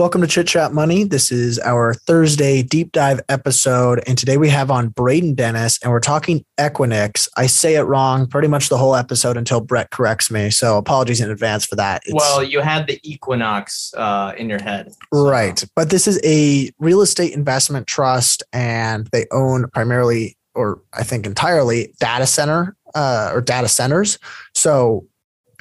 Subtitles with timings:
[0.00, 1.04] Welcome to Chit Chat Money.
[1.04, 4.02] This is our Thursday deep dive episode.
[4.06, 7.28] And today we have on Braden Dennis and we're talking Equinix.
[7.36, 10.48] I say it wrong pretty much the whole episode until Brett corrects me.
[10.48, 12.00] So apologies in advance for that.
[12.06, 14.90] It's, well, you had the Equinox uh, in your head.
[15.12, 15.28] So.
[15.28, 15.62] Right.
[15.76, 21.26] But this is a real estate investment trust and they own primarily, or I think
[21.26, 24.18] entirely, data center uh, or data centers.
[24.54, 25.06] So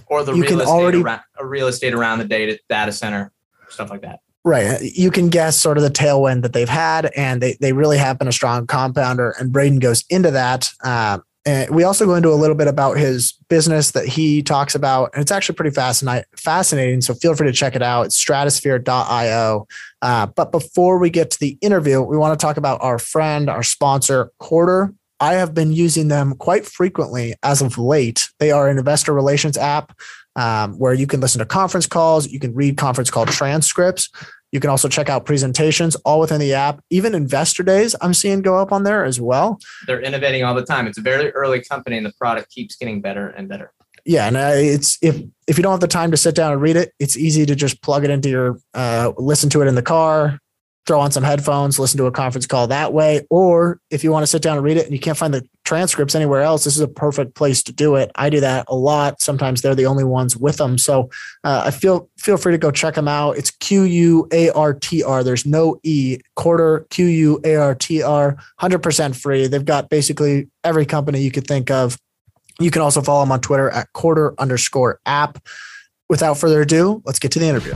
[0.08, 3.34] or the you real can estate already around, real estate around the data data center,
[3.68, 4.22] stuff like that.
[4.46, 4.82] Right.
[4.82, 8.18] You can guess sort of the tailwind that they've had, and they, they really have
[8.18, 9.36] been a strong compounder.
[9.38, 10.70] And Braden goes into that.
[10.84, 14.76] Uh, and we also go into a little bit about his business that he talks
[14.76, 15.12] about.
[15.14, 16.26] And it's actually pretty fascinating.
[16.36, 17.02] fascinating.
[17.02, 18.08] So feel free to check it out.
[18.08, 19.68] It's stratosphere.io.
[20.02, 23.50] Uh, but before we get to the interview, we want to talk about our friend,
[23.50, 24.94] our sponsor, Quartr.
[25.22, 28.30] I have been using them quite frequently as of late.
[28.40, 29.98] They are an investor relations app
[30.40, 34.10] um, where you can listen to conference calls, you can read conference call transcripts.
[34.54, 36.82] You can also check out presentations all within the app.
[36.90, 39.60] Even investor days, I'm seeing go up on there as well.
[39.86, 40.88] They're innovating all the time.
[40.88, 43.74] It's a very early company, and the product keeps getting better and better.
[44.06, 46.62] Yeah, and uh, it's if if you don't have the time to sit down and
[46.62, 49.76] read it, it's easy to just plug it into your uh, listen to it in
[49.76, 50.40] the car,
[50.90, 53.24] throw on some headphones, listen to a conference call that way.
[53.30, 55.48] Or if you want to sit down and read it and you can't find the
[55.64, 58.10] transcripts anywhere else, this is a perfect place to do it.
[58.16, 59.22] I do that a lot.
[59.22, 60.80] Sometimes they're the only ones with them.
[60.80, 61.12] So
[61.44, 63.38] uh, I feel feel free to go check them out.
[63.38, 65.24] It's Q U A R T R.
[65.24, 66.18] There's no E.
[66.36, 68.36] Quartr Q U A R T R.
[68.58, 69.46] Hundred percent free.
[69.46, 72.00] They've got basically every company you could think of.
[72.60, 75.38] You can also follow them on Twitter at Quartr underscore app.
[76.10, 77.76] Without further ado, let's get to the interview.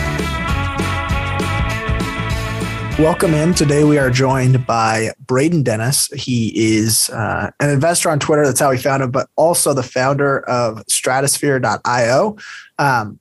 [2.99, 3.53] Welcome in.
[3.53, 6.07] Today we are joined by Braden Dennis.
[6.07, 8.45] He is uh, an investor on Twitter.
[8.45, 12.37] That's how we found him, but also the founder of Stratosphere.io.
[12.77, 13.19] Um,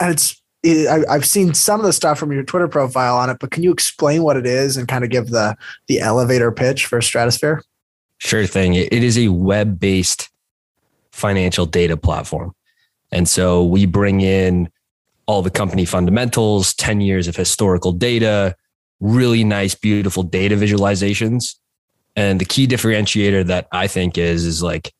[0.00, 3.30] and it's it, I, have seen some of the stuff from your Twitter profile on
[3.30, 6.50] it, but can you explain what it is and kind of give the the elevator
[6.50, 7.62] pitch for Stratosphere?
[8.18, 8.74] Sure thing.
[8.74, 10.28] It is a web based
[11.12, 12.54] financial data platform,
[13.12, 14.70] and so we bring in
[15.26, 18.56] all the company fundamentals, ten years of historical data
[19.00, 21.56] really nice, beautiful data visualizations.
[22.16, 24.92] And the key differentiator that I think is, is like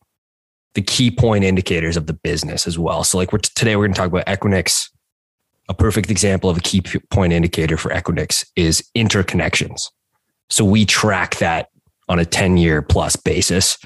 [0.75, 3.05] the key point indicators of the business as well.
[3.05, 4.91] So like we're today, we're going to talk about Equinix.
[5.69, 9.81] A perfect example of a key point indicator for Equinix is interconnections.
[10.50, 11.69] So we track that
[12.09, 13.78] on a 10 year plus basis.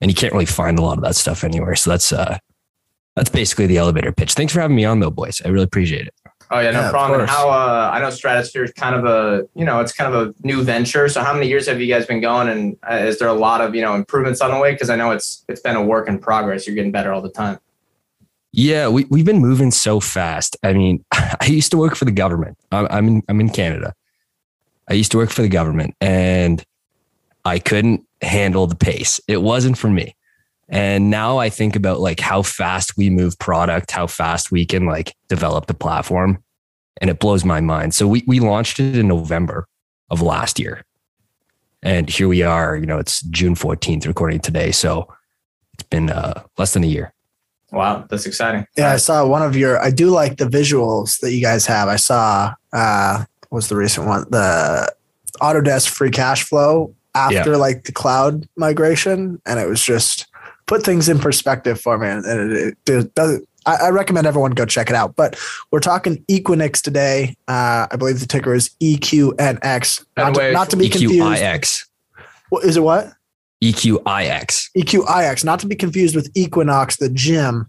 [0.00, 1.74] And you can't really find a lot of that stuff anywhere.
[1.74, 2.38] So that's, uh,
[3.16, 4.34] that's basically the elevator pitch.
[4.34, 5.40] Thanks for having me on though, boys.
[5.44, 6.14] I really appreciate it.
[6.52, 7.20] Oh yeah, no yeah, problem.
[7.20, 10.28] And how uh, I know Stratosphere is kind of a you know it's kind of
[10.28, 11.08] a new venture.
[11.08, 12.48] So how many years have you guys been going?
[12.48, 14.72] And uh, is there a lot of you know improvements on the way?
[14.72, 16.66] Because I know it's it's been a work in progress.
[16.66, 17.58] You're getting better all the time.
[18.52, 20.58] Yeah, we we've been moving so fast.
[20.62, 22.58] I mean, I used to work for the government.
[22.70, 23.94] I'm, I'm in I'm in Canada.
[24.90, 26.62] I used to work for the government, and
[27.46, 29.22] I couldn't handle the pace.
[29.26, 30.14] It wasn't for me.
[30.72, 34.86] And now I think about like how fast we move product, how fast we can
[34.86, 36.42] like develop the platform.
[37.00, 37.94] And it blows my mind.
[37.94, 39.68] So we, we launched it in November
[40.08, 40.82] of last year.
[41.82, 44.72] And here we are, you know, it's June 14th recording today.
[44.72, 45.12] So
[45.74, 47.12] it's been uh, less than a year.
[47.70, 48.66] Wow, that's exciting.
[48.76, 51.88] Yeah, I saw one of your I do like the visuals that you guys have.
[51.88, 54.92] I saw uh was the recent one, the
[55.40, 57.56] Autodesk free cash flow after yeah.
[57.56, 59.40] like the cloud migration.
[59.46, 60.26] And it was just
[60.72, 62.08] put things in perspective for me.
[62.08, 63.42] And it, it does.
[63.66, 65.14] I, I, recommend everyone go check it out.
[65.14, 65.38] But
[65.70, 67.36] we're talking Equinix today.
[67.46, 70.04] Uh, I believe the ticker is EQNX.
[70.16, 71.20] Not, to, not to be confused.
[71.20, 71.84] EQIX.
[72.48, 72.80] What is it?
[72.80, 73.12] What?
[73.62, 74.70] EQIX.
[74.76, 77.68] EQIX, not to be confused with Equinox, the gym.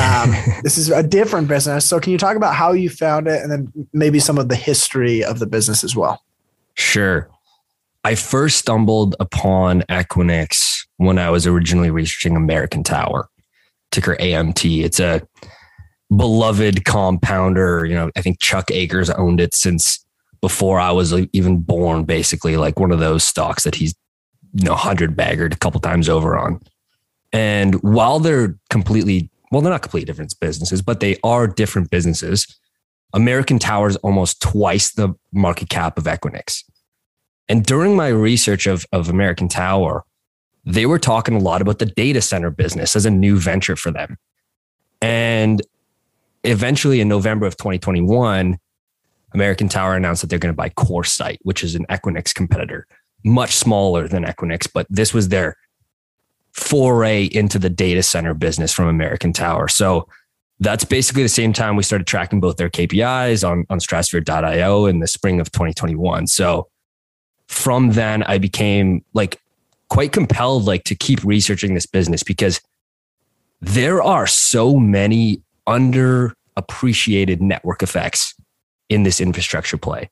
[0.00, 0.34] Um,
[0.64, 1.86] this is a different business.
[1.86, 4.56] So, can you talk about how you found it and then maybe some of the
[4.56, 6.22] history of the business as well?
[6.74, 7.30] Sure.
[8.04, 13.28] I first stumbled upon Equinix when I was originally researching American Tower,
[13.90, 14.84] ticker AMT.
[14.84, 15.22] It's a
[16.14, 17.84] beloved compounder.
[17.84, 20.04] You know, I think Chuck Akers owned it since
[20.40, 23.94] before I was even born, basically, like one of those stocks that he's,
[24.54, 26.60] you know, 100 baggered a couple times over on.
[27.32, 32.46] And while they're completely well, they're not completely different businesses, but they are different businesses.
[33.12, 36.64] American Tower is almost twice the market cap of Equinix.
[37.50, 40.04] And during my research of, of American Tower,
[40.64, 43.90] they were talking a lot about the data center business as a new venture for
[43.90, 44.16] them.
[45.00, 45.62] And
[46.44, 48.58] eventually in November of 2021,
[49.34, 52.86] American Tower announced that they're going to buy CoreSite, which is an Equinix competitor,
[53.24, 55.56] much smaller than Equinix, but this was their
[56.52, 59.68] foray into the data center business from American Tower.
[59.68, 60.06] So
[60.60, 65.00] that's basically the same time we started tracking both their KPIs on, on stratosphere.io in
[65.00, 66.26] the spring of 2021.
[66.26, 66.68] So
[67.48, 69.40] from then I became like
[69.92, 72.62] quite compelled like to keep researching this business because
[73.60, 78.34] there are so many underappreciated network effects
[78.88, 80.08] in this infrastructure play.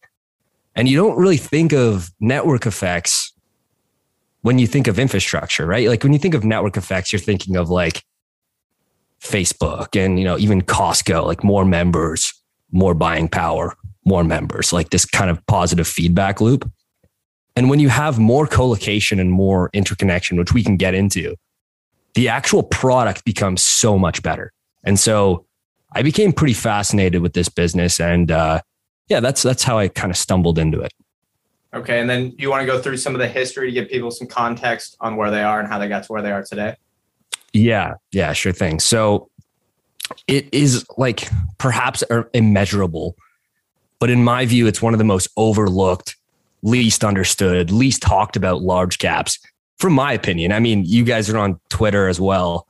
[0.76, 3.32] And you don't really think of network effects
[4.42, 5.88] when you think of infrastructure, right?
[5.88, 8.02] Like when you think of network effects, you're thinking of like
[9.22, 12.34] Facebook and, you know, even Costco, like more members,
[12.70, 13.72] more buying power,
[14.04, 16.70] more members, like this kind of positive feedback loop.
[17.56, 21.36] And when you have more co-location and more interconnection, which we can get into,
[22.14, 24.52] the actual product becomes so much better.
[24.84, 25.46] And so
[25.92, 28.00] I became pretty fascinated with this business.
[28.00, 28.60] And uh,
[29.08, 30.92] yeah, that's that's how I kind of stumbled into it.
[31.72, 32.00] Okay.
[32.00, 34.26] And then you want to go through some of the history to give people some
[34.26, 36.76] context on where they are and how they got to where they are today?
[37.52, 38.80] Yeah, yeah, sure thing.
[38.80, 39.30] So
[40.26, 42.02] it is like perhaps
[42.34, 43.16] immeasurable,
[43.98, 46.16] but in my view, it's one of the most overlooked,
[46.62, 49.38] least understood, least talked about large caps,
[49.78, 50.52] from my opinion.
[50.52, 52.66] I mean, you guys are on Twitter as well.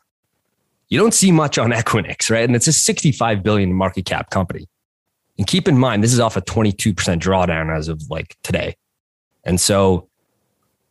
[0.89, 2.45] You don't see much on Equinix, right?
[2.45, 4.69] And it's a 65 billion market cap company.
[5.39, 8.77] And keep in mind, this is off a 22% drawdown as of like today.
[9.45, 10.09] And so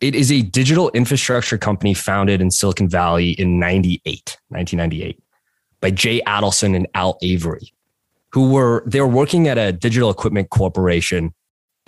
[0.01, 5.21] it is a digital infrastructure company founded in Silicon Valley in 98, 1998
[5.81, 7.73] by Jay Adelson and Al Avery,
[8.31, 11.33] who were, they were working at a digital equipment corporation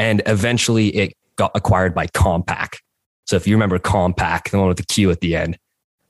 [0.01, 2.80] and eventually it got acquired by Compaq.
[3.25, 5.59] So if you remember Compaq, the one with the Q at the end,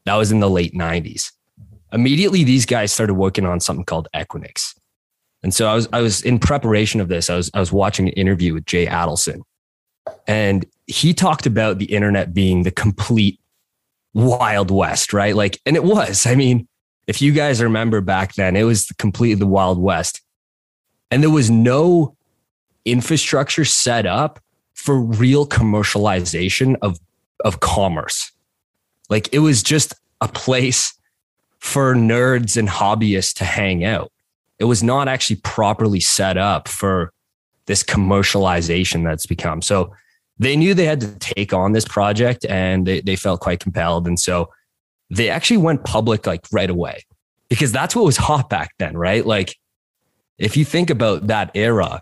[0.06, 1.34] that was in the late 90s.
[1.92, 4.74] Immediately, these guys started working on something called Equinix.
[5.44, 7.30] And so I was, I was in preparation of this.
[7.30, 9.42] I was, I was watching an interview with Jay Adelson,
[10.26, 13.42] and he talked about the internet being the complete
[14.14, 15.36] wild west, right?
[15.36, 16.26] Like, and it was.
[16.26, 16.66] I mean,
[17.08, 20.22] if you guys remember back then, it was completely the wild west.
[21.10, 22.16] And there was no
[22.86, 24.40] infrastructure set up
[24.74, 27.00] for real commercialization of,
[27.44, 28.32] of commerce.
[29.10, 30.94] Like it was just a place
[31.60, 34.12] for nerds and hobbyists to hang out.
[34.58, 37.14] It was not actually properly set up for
[37.66, 39.62] this commercialization that's become.
[39.62, 39.94] So
[40.40, 44.08] they knew they had to take on this project and they, they felt quite compelled.
[44.08, 44.50] And so
[45.10, 47.06] they actually went public like right away
[47.50, 49.26] because that's what was hot back then, right?
[49.26, 49.56] Like
[50.40, 52.02] if you think about that era,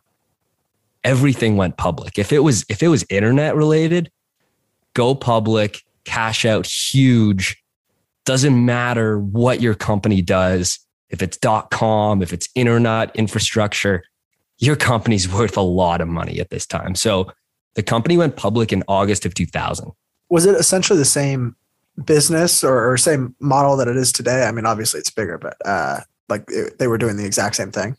[1.04, 2.18] everything went public.
[2.18, 4.12] If it was if it was internet related,
[4.94, 7.62] go public, cash out huge.
[8.25, 10.80] Doesn't matter what your company does.
[11.10, 14.04] If it's dot .com, if it's internet infrastructure,
[14.57, 16.96] your company's worth a lot of money at this time.
[16.96, 17.31] So
[17.75, 19.92] the company went public in August of 2000.
[20.30, 21.56] Was it essentially the same
[22.06, 24.44] business or, or same model that it is today?
[24.44, 27.72] I mean, obviously it's bigger, but uh, like it, they were doing the exact same
[27.72, 27.96] thing.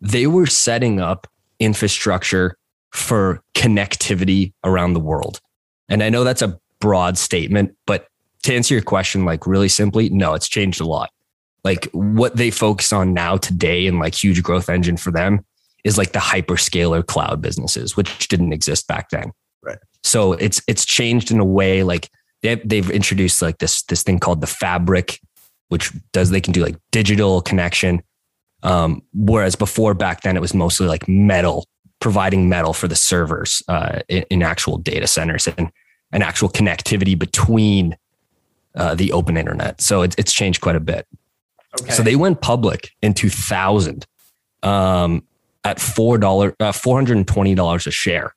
[0.00, 1.26] They were setting up
[1.58, 2.56] infrastructure
[2.92, 5.40] for connectivity around the world.
[5.88, 8.08] And I know that's a broad statement, but
[8.44, 11.10] to answer your question, like really simply, no, it's changed a lot
[11.66, 15.44] like what they focus on now today and like huge growth engine for them
[15.82, 19.32] is like the hyperscaler cloud businesses, which didn't exist back then.
[19.64, 19.78] Right.
[20.04, 22.08] So it's it's changed in a way like
[22.42, 25.18] they've they've introduced like this this thing called the fabric,
[25.68, 28.00] which does they can do like digital connection.
[28.62, 31.66] Um, whereas before back then it was mostly like metal,
[32.00, 35.70] providing metal for the servers uh, in, in actual data centers and
[36.12, 37.96] an actual connectivity between
[38.74, 39.80] uh, the open internet.
[39.80, 41.06] So it's it's changed quite a bit.
[41.80, 41.92] Okay.
[41.92, 44.06] So they went public in 2000
[44.62, 45.22] um,
[45.64, 48.34] at four dollar, uh, four hundred and twenty dollars a share.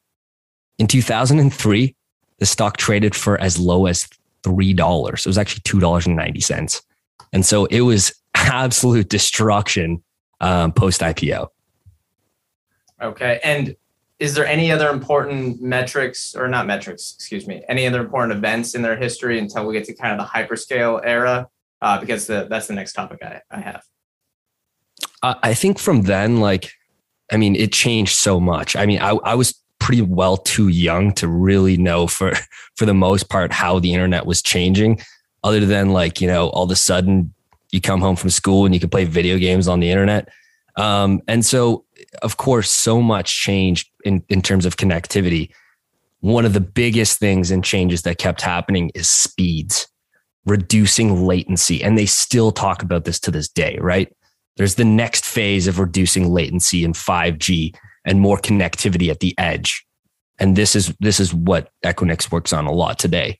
[0.78, 1.96] In 2003,
[2.40, 4.08] the stock traded for as low as
[4.44, 5.26] three dollars.
[5.26, 6.82] It was actually two dollars and ninety cents,
[7.32, 10.04] and so it was absolute destruction
[10.40, 11.48] um, post IPO.
[13.02, 13.76] Okay, and
[14.20, 17.14] is there any other important metrics or not metrics?
[17.16, 20.26] Excuse me, any other important events in their history until we get to kind of
[20.26, 21.48] the hyperscale era
[21.82, 23.84] uh, because the, that's the next topic I, I have.
[25.22, 26.72] I think from then, like,
[27.32, 28.76] I mean, it changed so much.
[28.76, 32.34] I mean, I, I was pretty well too young to really know for
[32.76, 35.00] for the most part how the internet was changing,
[35.44, 37.34] other than like, you know, all of a sudden
[37.72, 40.30] You come home from school and you can play video games on the internet.
[40.76, 41.86] Um, and so,
[42.22, 45.52] of course, so much changed in, in terms of connectivity.
[46.22, 49.88] One of the biggest things and changes that kept happening is speeds,
[50.46, 51.84] reducing latency.
[51.84, 54.14] And they still talk about this to this day, right?
[54.58, 59.86] There's the next phase of reducing latency in 5G and more connectivity at the edge.
[60.38, 63.40] And this is this is what Equinix works on a lot today.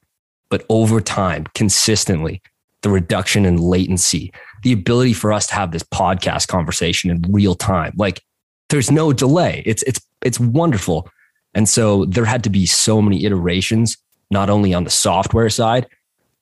[0.50, 2.42] But over time, consistently,
[2.82, 4.32] the reduction in latency,
[4.64, 7.94] the ability for us to have this podcast conversation in real time.
[7.96, 8.22] Like
[8.70, 9.64] there's no delay.
[9.66, 11.10] It's it's it's wonderful.
[11.54, 13.98] And so there had to be so many iterations,
[14.30, 15.88] not only on the software side,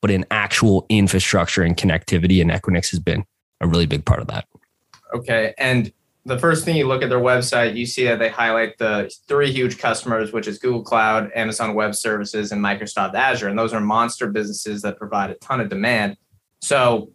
[0.00, 2.40] but in actual infrastructure and connectivity.
[2.40, 3.24] And Equinix has been
[3.60, 4.46] a really big part of that.
[5.14, 5.54] Okay.
[5.58, 5.90] And
[6.26, 9.50] the first thing you look at their website, you see that they highlight the three
[9.50, 13.48] huge customers, which is Google Cloud, Amazon Web Services, and Microsoft Azure.
[13.48, 16.18] And those are monster businesses that provide a ton of demand.
[16.60, 17.12] So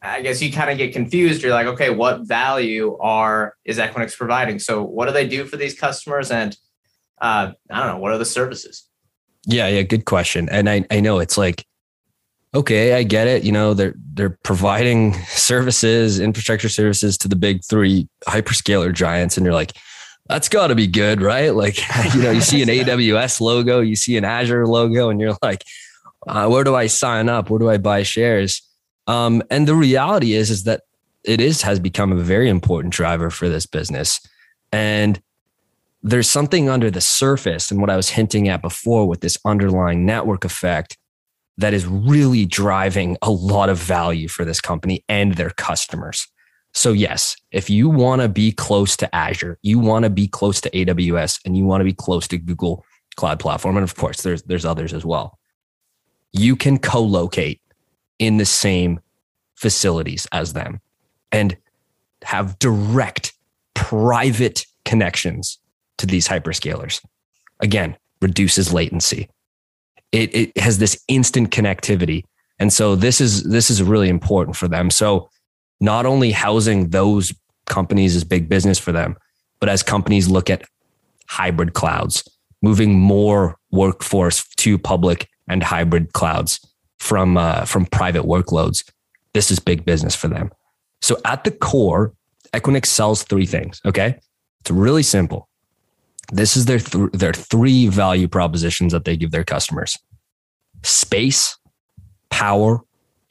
[0.00, 1.42] I guess you kind of get confused.
[1.42, 4.58] You're like, okay, what value are is Equinix providing?
[4.58, 6.30] So what do they do for these customers?
[6.30, 6.56] And
[7.20, 8.84] uh, I don't know, what are the services?
[9.46, 10.48] Yeah, yeah, good question.
[10.50, 11.64] And I, I know it's like,
[12.54, 13.44] okay, I get it.
[13.44, 19.44] You know, they're they're providing services, infrastructure services to the big three hyperscaler giants, and
[19.44, 19.72] you're like,
[20.26, 21.54] that's got to be good, right?
[21.54, 21.78] Like,
[22.14, 25.64] you know, you see an AWS logo, you see an Azure logo, and you're like,
[26.26, 27.50] uh, where do I sign up?
[27.50, 28.62] Where do I buy shares?
[29.06, 30.82] Um, and the reality is, is that
[31.24, 34.20] it is has become a very important driver for this business.
[34.72, 35.20] And
[36.02, 40.06] there's something under the surface, and what I was hinting at before with this underlying
[40.06, 40.96] network effect
[41.56, 46.28] that is really driving a lot of value for this company and their customers.
[46.72, 50.60] So, yes, if you want to be close to Azure, you want to be close
[50.60, 52.84] to AWS, and you want to be close to Google
[53.16, 55.38] Cloud Platform, and of course, there's there's others as well.
[56.32, 57.60] You can co-locate
[58.18, 59.00] in the same
[59.54, 60.80] facilities as them
[61.32, 61.56] and
[62.24, 63.32] have direct
[63.74, 65.58] private connections
[65.98, 67.04] to these hyperscalers.
[67.60, 69.28] Again, reduces latency.
[70.12, 72.24] It, it has this instant connectivity.
[72.58, 74.90] And so this is this is really important for them.
[74.90, 75.28] So
[75.80, 77.32] not only housing those
[77.66, 79.16] companies is big business for them,
[79.60, 80.62] but as companies look at
[81.28, 82.24] hybrid clouds,
[82.62, 86.60] moving more workforce to public and hybrid clouds,
[86.98, 88.84] from uh, from private workloads.
[89.34, 90.50] This is big business for them.
[91.00, 92.12] So at the core,
[92.52, 93.80] Equinix sells three things.
[93.86, 94.18] Okay,
[94.60, 95.48] it's really simple.
[96.32, 99.96] This is their th- their three value propositions that they give their customers:
[100.82, 101.56] space,
[102.30, 102.80] power,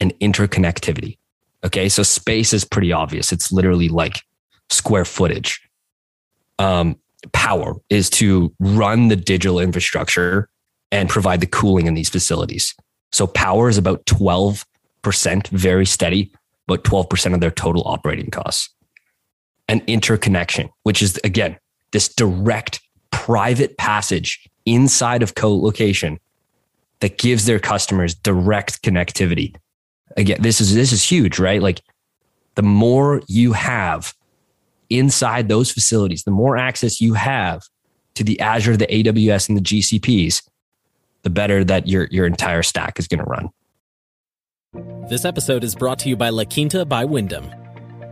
[0.00, 1.18] and interconnectivity.
[1.64, 3.32] Okay, so space is pretty obvious.
[3.32, 4.22] It's literally like
[4.70, 5.60] square footage.
[6.58, 6.96] Um,
[7.32, 10.48] power is to run the digital infrastructure
[10.90, 12.74] and provide the cooling in these facilities.
[13.12, 14.64] So power is about 12%,
[15.48, 16.32] very steady,
[16.66, 18.70] but 12% of their total operating costs.
[19.68, 21.58] And interconnection, which is again,
[21.92, 22.80] this direct
[23.10, 26.18] private passage inside of co-location
[27.00, 29.54] that gives their customers direct connectivity.
[30.16, 31.62] Again, this is this is huge, right?
[31.62, 31.82] Like
[32.54, 34.14] the more you have
[34.90, 37.62] inside those facilities, the more access you have
[38.14, 40.42] to the Azure, the AWS, and the GCPs,
[41.28, 43.50] the better that your your entire stack is going to run.
[45.10, 47.50] This episode is brought to you by La Quinta by Wyndham.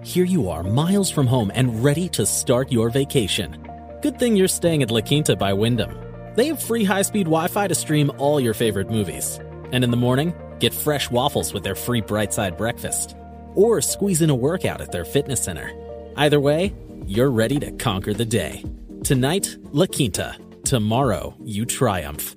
[0.04, 3.66] Here you are, miles from home and ready to start your vacation.
[4.02, 5.96] Good thing you're staying at La Quinta by Wyndham.
[6.34, 9.40] They have free high-speed Wi-Fi to stream all your favorite movies.
[9.72, 13.16] And in the morning, get fresh waffles with their free bright side breakfast.
[13.54, 15.72] Or squeeze in a workout at their fitness center.
[16.16, 16.74] Either way,
[17.06, 18.62] you're ready to conquer the day.
[19.04, 20.36] Tonight, La Quinta.
[20.64, 22.36] Tomorrow, you triumph.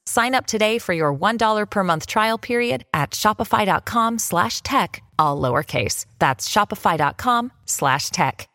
[0.11, 5.41] Sign up today for your $1 per month trial period at shopify.com slash tech, all
[5.41, 6.05] lowercase.
[6.19, 8.49] That's shopify.com slash tech.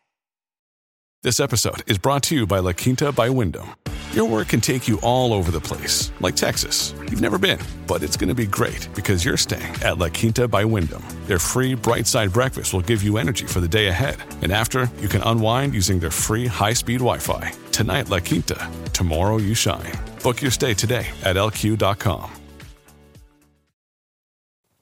[1.23, 3.73] This episode is brought to you by La Quinta by Wyndham.
[4.17, 6.95] Your work can take you all over the place, like Texas.
[7.01, 10.47] You've never been, but it's going to be great because you're staying at La Quinta
[10.47, 11.03] by Wyndham.
[11.27, 14.15] Their free bright side breakfast will give you energy for the day ahead.
[14.41, 17.51] And after, you can unwind using their free high speed Wi Fi.
[17.71, 18.57] Tonight, La Quinta.
[18.91, 19.93] Tomorrow, you shine.
[20.23, 22.31] Book your stay today at lq.com.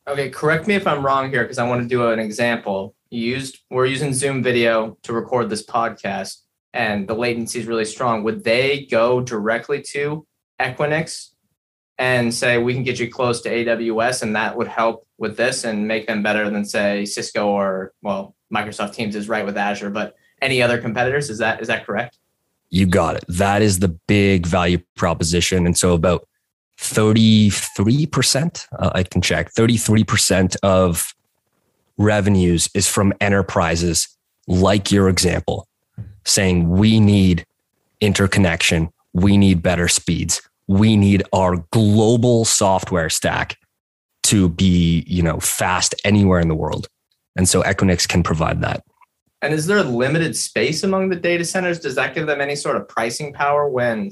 [0.08, 2.96] Okay, correct me if I'm wrong here because I want to do an example.
[3.10, 6.38] You used we're using Zoom video to record this podcast,
[6.76, 10.28] and the latency is really strong, would they go directly to
[10.60, 11.30] Equinix
[11.98, 15.64] and say we can get you close to AWS and that would help with this
[15.64, 19.90] and make them better than say Cisco or well Microsoft Teams is right with Azure,
[19.90, 22.20] but any other competitors is that is that correct?
[22.70, 23.24] You got it.
[23.30, 25.66] That is the big value proposition.
[25.66, 26.28] And so about
[26.80, 31.14] 33%, uh, I can check, 33% of
[31.98, 34.10] revenues is from enterprises
[34.48, 35.68] like your example,
[36.26, 37.46] saying we need
[38.02, 43.58] interconnection, we need better speeds, we need our global software stack
[44.24, 46.88] to be, you know, fast anywhere in the world.
[47.36, 48.84] And so Equinix can provide that.
[49.42, 51.80] And is there limited space among the data centers?
[51.80, 54.12] Does that give them any sort of pricing power when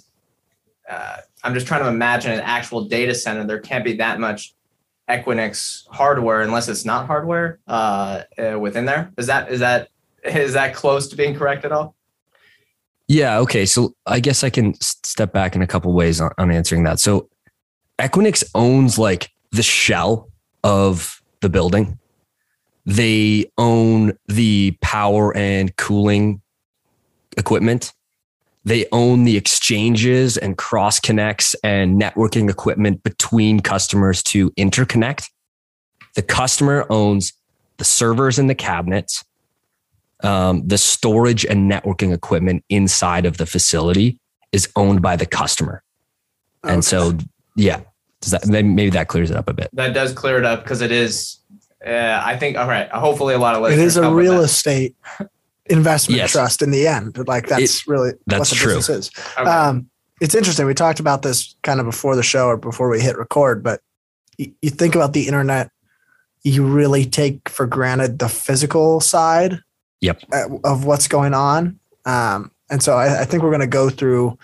[0.89, 3.45] uh, I'm just trying to imagine an actual data center.
[3.45, 4.53] There can't be that much
[5.09, 9.11] Equinix hardware unless it's not hardware uh, uh, within there.
[9.17, 9.89] Is that is that
[10.23, 11.95] is that close to being correct at all?
[13.07, 13.39] Yeah.
[13.39, 13.65] Okay.
[13.65, 16.99] So I guess I can step back in a couple ways on, on answering that.
[16.99, 17.29] So
[17.99, 20.31] Equinix owns like the shell
[20.63, 21.99] of the building.
[22.85, 26.41] They own the power and cooling
[27.37, 27.93] equipment.
[28.65, 35.29] They own the exchanges and cross connects and networking equipment between customers to interconnect.
[36.15, 37.33] The customer owns
[37.77, 39.23] the servers and the cabinets,
[40.23, 44.19] um, the storage and networking equipment inside of the facility
[44.51, 45.83] is owned by the customer.
[46.63, 46.73] Okay.
[46.73, 47.17] And so,
[47.55, 47.81] yeah,
[48.21, 49.69] does that maybe that clears it up a bit?
[49.73, 51.39] That does clear it up because it is.
[51.85, 52.89] Uh, I think all right.
[52.89, 53.83] Hopefully, a lot of listeners.
[53.83, 54.95] It is a real estate
[55.65, 56.31] investment yes.
[56.31, 57.27] trust in the end.
[57.27, 58.75] Like that's it, really that's what the true.
[58.75, 59.11] business is.
[59.37, 59.49] Okay.
[59.49, 59.89] Um,
[60.21, 60.65] it's interesting.
[60.65, 63.81] We talked about this kind of before the show or before we hit record, but
[64.37, 65.69] you, you think about the internet,
[66.43, 69.59] you really take for granted the physical side
[70.03, 70.21] yep.
[70.63, 71.79] of what's going on.
[72.05, 74.37] Um, and so I, I think we're going to go through,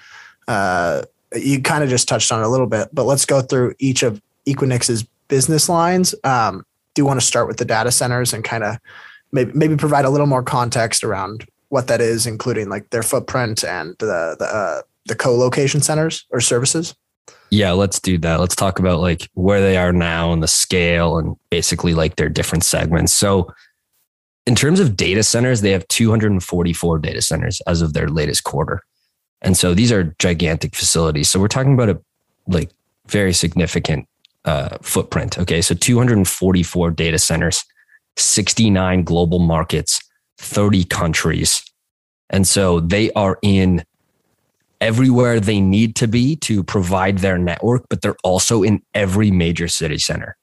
[0.48, 1.04] uh,
[1.36, 4.02] you kind of just touched on it a little bit, but let's go through each
[4.02, 6.16] of Equinix's business lines.
[6.24, 8.78] Um, do you want to start with the data centers and kind of
[9.32, 13.64] maybe maybe provide a little more context around what that is, including like their footprint
[13.64, 16.96] and the the uh, the co-location centers or services?
[17.52, 18.40] Yeah, let's do that.
[18.40, 22.30] Let's talk about like where they are now and the scale and basically like their
[22.30, 23.14] different segments.
[23.14, 23.52] So
[24.50, 28.82] in terms of data centers, they have 244 data centers as of their latest quarter.
[29.44, 31.30] And so these are gigantic facilities.
[31.30, 32.02] So we're talking about a
[32.48, 32.72] like
[33.08, 34.08] very significant
[34.46, 35.38] uh, footprint.
[35.38, 35.62] Okay.
[35.62, 37.64] So 244 data centers
[38.18, 40.02] 69 global markets,
[40.40, 41.64] 30 countries.
[42.32, 43.84] And so they are in
[44.82, 49.68] everywhere they need to be to provide their network, but they're also in every major
[49.68, 50.38] city center.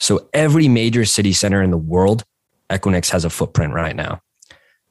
[0.00, 2.24] So every major city center in the world,
[2.70, 4.20] Equinix has a footprint right now.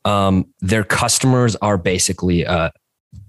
[0.05, 2.71] Um, their customers are basically a,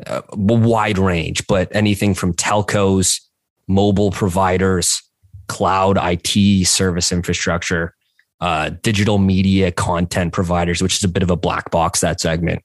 [0.06, 3.20] a wide range, but anything from telcos,
[3.68, 5.02] mobile providers,
[5.48, 7.94] cloud IT service infrastructure,
[8.40, 12.62] uh, digital media content providers, which is a bit of a black box, that segment.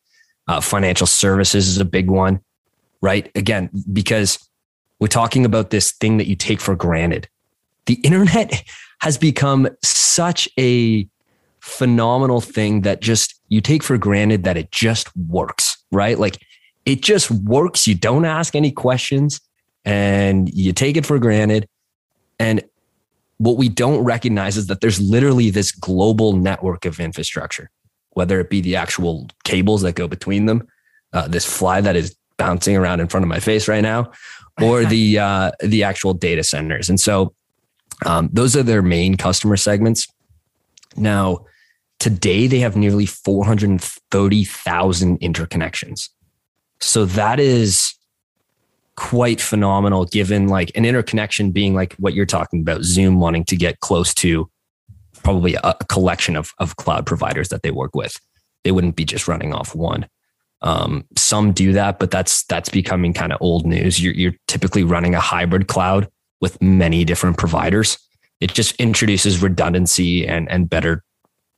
[0.47, 2.39] Uh, financial services is a big one,
[3.01, 3.29] right?
[3.35, 4.39] Again, because
[4.99, 7.27] we're talking about this thing that you take for granted.
[7.85, 8.63] The internet
[9.01, 11.07] has become such a
[11.67, 16.17] phenomenal thing that just you take for granted that it just works, right?
[16.17, 16.39] Like
[16.85, 17.85] it just works.
[17.85, 19.41] You don't ask any questions
[19.83, 21.67] and you take it for granted.
[22.39, 22.63] And
[23.37, 27.69] what we don't recognize is that there's literally this global network of infrastructure,
[28.11, 30.65] whether it be the actual cables that go between them,
[31.11, 34.09] uh, this fly that is bouncing around in front of my face right now,
[34.61, 36.89] or the uh, the actual data centers.
[36.89, 37.33] And so
[38.05, 40.07] um, those are their main customer segments.
[40.95, 41.45] Now,
[41.99, 46.09] today they have nearly 430,000 interconnections.
[46.79, 47.93] So that is
[48.95, 53.55] quite phenomenal given like an interconnection being like what you're talking about zoom wanting to
[53.55, 54.49] get close to
[55.23, 58.19] probably a, collection of, of cloud providers that they work with.
[58.63, 60.07] They wouldn't be just running off one.
[60.63, 64.01] Um, some do that but that's that's becoming kind of old news.
[64.01, 66.07] You're, you're typically running a hybrid cloud
[66.41, 67.99] with many different providers.
[68.39, 71.03] It just introduces redundancy and and better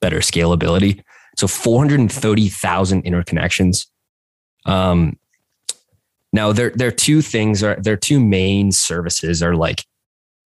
[0.01, 1.01] better scalability
[1.37, 3.87] so 430000 interconnections
[4.65, 5.17] um,
[6.31, 9.83] now, there there are two things are their two main services are like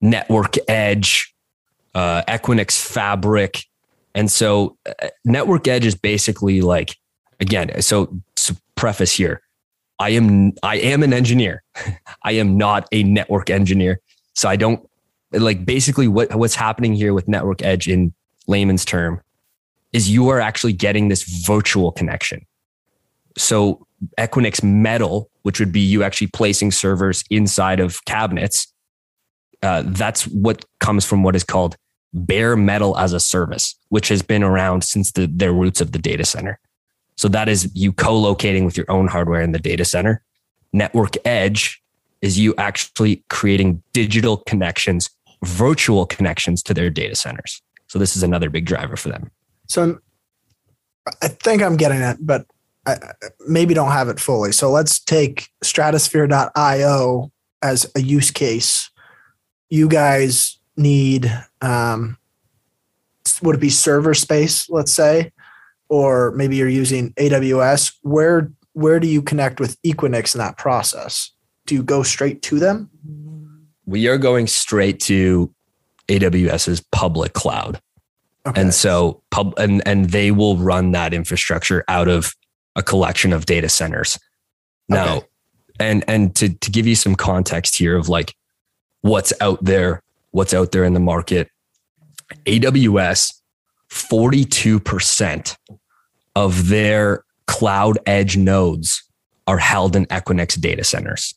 [0.01, 1.33] Network Edge,
[1.93, 3.65] uh, Equinix Fabric,
[4.15, 6.95] and so uh, Network Edge is basically like
[7.39, 7.81] again.
[7.81, 9.41] So, so preface here,
[9.99, 11.63] I am I am an engineer.
[12.23, 13.99] I am not a network engineer,
[14.33, 14.87] so I don't
[15.33, 18.13] like basically what what's happening here with Network Edge in
[18.47, 19.21] layman's term
[19.93, 22.45] is you are actually getting this virtual connection.
[23.37, 23.85] So
[24.19, 28.73] Equinix Metal, which would be you actually placing servers inside of cabinets.
[29.61, 31.77] Uh, that's what comes from what is called
[32.13, 35.99] bare metal as a service, which has been around since the, their roots of the
[35.99, 36.59] data center.
[37.15, 40.23] So that is you co-locating with your own hardware in the data center.
[40.73, 41.81] Network edge
[42.21, 45.09] is you actually creating digital connections,
[45.43, 47.61] virtual connections to their data centers.
[47.87, 49.29] So this is another big driver for them.
[49.67, 49.99] So
[51.21, 52.45] I think I'm getting it, but
[52.85, 52.97] I
[53.47, 54.51] maybe don't have it fully.
[54.51, 58.89] So let's take stratosphere.io as a use case.
[59.69, 62.17] You guys need, um,
[63.41, 65.31] would it be server space, let's say,
[65.89, 67.93] or maybe you're using AWS.
[68.01, 71.29] Where where do you connect with Equinix in that process?
[71.67, 72.89] Do you go straight to them?
[73.85, 75.53] We are going straight to
[76.07, 77.79] AWS's public cloud.
[78.45, 78.59] Okay.
[78.59, 82.35] And so pub and and they will run that infrastructure out of
[82.75, 84.19] a collection of data centers.
[84.89, 85.27] Now, okay.
[85.79, 88.35] and and to to give you some context here of like
[89.01, 90.01] what's out there,
[90.31, 91.49] what's out there in the market,
[92.45, 93.33] AWS
[93.89, 95.55] 42%
[96.35, 99.03] of their cloud edge nodes
[99.45, 101.35] are held in Equinix data centers.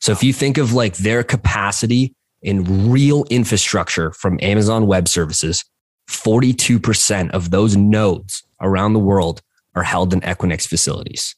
[0.00, 5.64] So if you think of like their capacity in real infrastructure from Amazon Web Services,
[6.08, 9.42] 42% of those nodes around the world
[9.74, 11.34] are held in Equinix facilities.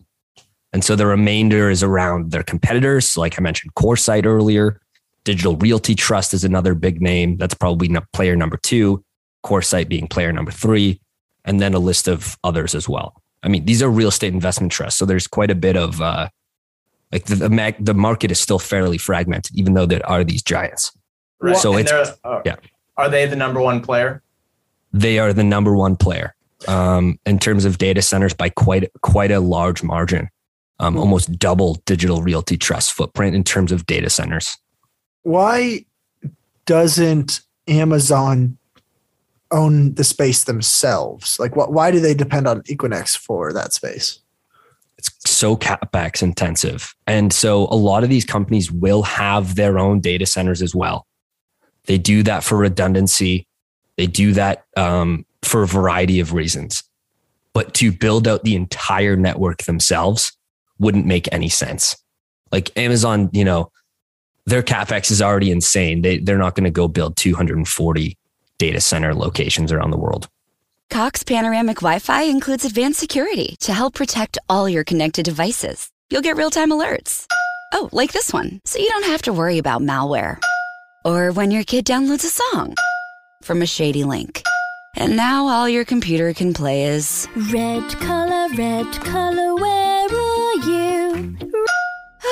[0.72, 3.16] And so the remainder is around their competitors.
[3.16, 4.80] Like I mentioned, CoreSite earlier.
[5.24, 7.36] Digital Realty Trust is another big name.
[7.36, 9.04] That's probably player number two,
[9.44, 11.00] CoreSite being player number three,
[11.44, 13.20] and then a list of others as well.
[13.42, 14.98] I mean, these are real estate investment trusts.
[14.98, 16.28] So there's quite a bit of uh,
[17.12, 20.92] like the, the, the market is still fairly fragmented, even though there are these giants.
[21.40, 21.56] Right.
[21.56, 22.56] So and it's, uh, yeah.
[22.96, 24.22] Are they the number one player?
[25.00, 26.34] They are the number one player
[26.66, 30.28] um, in terms of data centers by quite quite a large margin,
[30.80, 31.00] um, hmm.
[31.00, 34.56] almost double Digital Realty Trust footprint in terms of data centers.
[35.22, 35.84] Why
[36.64, 38.58] doesn't Amazon
[39.50, 41.38] own the space themselves?
[41.38, 41.72] Like, what?
[41.72, 44.20] Why do they depend on Equinix for that space?
[44.98, 50.00] It's so capex intensive, and so a lot of these companies will have their own
[50.00, 51.06] data centers as well.
[51.84, 53.45] They do that for redundancy
[53.96, 56.84] they do that um, for a variety of reasons.
[57.52, 60.32] But to build out the entire network themselves
[60.78, 61.96] wouldn't make any sense.
[62.52, 63.72] Like Amazon, you know,
[64.44, 66.02] their capex is already insane.
[66.02, 68.18] They they're not going to go build 240
[68.58, 70.28] data center locations around the world.
[70.88, 75.90] Cox Panoramic Wi-Fi includes advanced security to help protect all your connected devices.
[76.10, 77.26] You'll get real-time alerts.
[77.74, 80.38] Oh, like this one, so you don't have to worry about malware.
[81.04, 82.76] Or when your kid downloads a song
[83.46, 84.42] from a shady link.
[84.96, 91.38] And now all your computer can play is Red color, red color, where are you?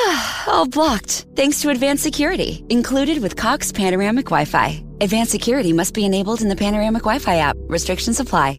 [0.48, 4.84] all blocked, thanks to advanced security, included with Cox Panoramic Wi Fi.
[5.00, 7.56] Advanced security must be enabled in the Panoramic Wi Fi app.
[7.68, 8.58] Restrictions apply.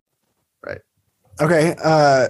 [0.65, 0.79] Right.
[1.41, 1.75] Okay.
[1.83, 2.29] Uh,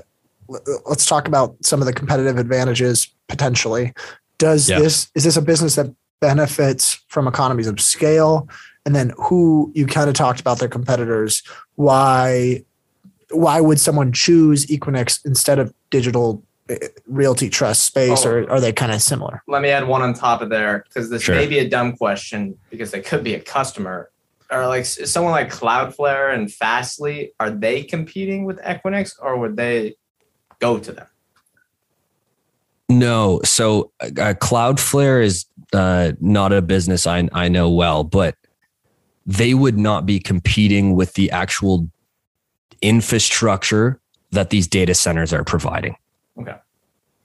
[0.87, 3.93] let's talk about some of the competitive advantages potentially.
[4.39, 4.79] Does yeah.
[4.79, 8.49] this, is this a business that benefits from economies of scale?
[8.85, 11.43] And then who you kind of talked about their competitors.
[11.75, 12.63] Why
[13.31, 18.61] why would someone choose equinix instead of digital eh, realty trust space oh, or are
[18.61, 19.41] they kind of similar?
[19.47, 21.35] Let me add one on top of there because this sure.
[21.35, 24.11] may be a dumb question because they could be a customer.
[24.51, 29.95] Or like someone like cloudflare and fastly are they competing with equinix or would they
[30.59, 31.07] go to them?
[32.87, 38.35] No so uh, cloudflare is uh, not a business I, I know well but
[39.25, 41.89] they would not be competing with the actual
[42.81, 43.99] infrastructure
[44.31, 45.95] that these data centers are providing.
[46.39, 46.55] Okay.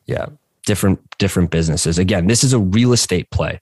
[0.07, 0.27] Yeah.
[0.65, 1.99] Different different businesses.
[1.99, 3.61] Again, this is a real estate play,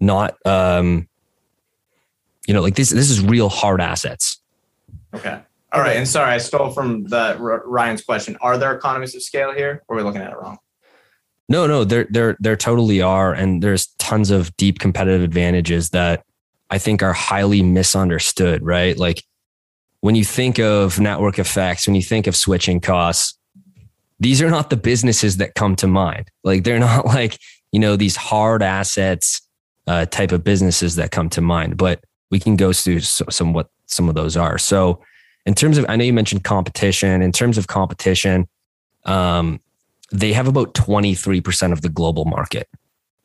[0.00, 1.08] not um
[2.46, 4.40] you know, like this this is real hard assets.
[5.14, 5.40] Okay.
[5.72, 5.96] All right.
[5.96, 8.36] And sorry, I stole from the Ryan's question.
[8.40, 10.58] Are there economies of scale here or are we looking at it wrong?
[11.48, 16.24] No, no, there there there totally are and there's tons of deep competitive advantages that
[16.72, 18.96] I think are highly misunderstood, right?
[18.96, 19.22] Like
[20.00, 23.38] when you think of network effects, when you think of switching costs,
[24.18, 26.30] these are not the businesses that come to mind.
[26.44, 27.38] Like they're not like,
[27.72, 29.42] you know, these hard assets
[29.86, 33.68] uh, type of businesses that come to mind, but we can go through some what
[33.84, 34.56] some of those are.
[34.56, 35.02] So
[35.44, 37.20] in terms of, I know you mentioned competition.
[37.20, 38.48] In terms of competition,
[39.04, 39.60] um,
[40.10, 42.66] they have about 23% of the global market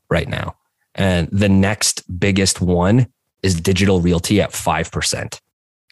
[0.09, 0.57] right now.
[0.95, 3.07] And the next biggest one
[3.47, 5.39] is digital realty at 5%.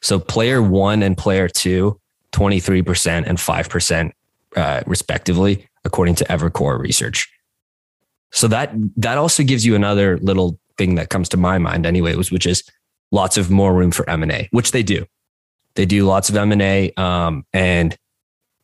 [0.01, 1.99] So player one and player two,
[2.33, 4.11] 23% and 5%
[4.55, 7.31] uh, respectively according to Evercore Research.
[8.31, 12.15] So that that also gives you another little thing that comes to my mind, anyway,
[12.15, 12.63] which is
[13.11, 15.05] lots of more room for M and A, which they do.
[15.75, 17.97] They do lots of M and A, um, and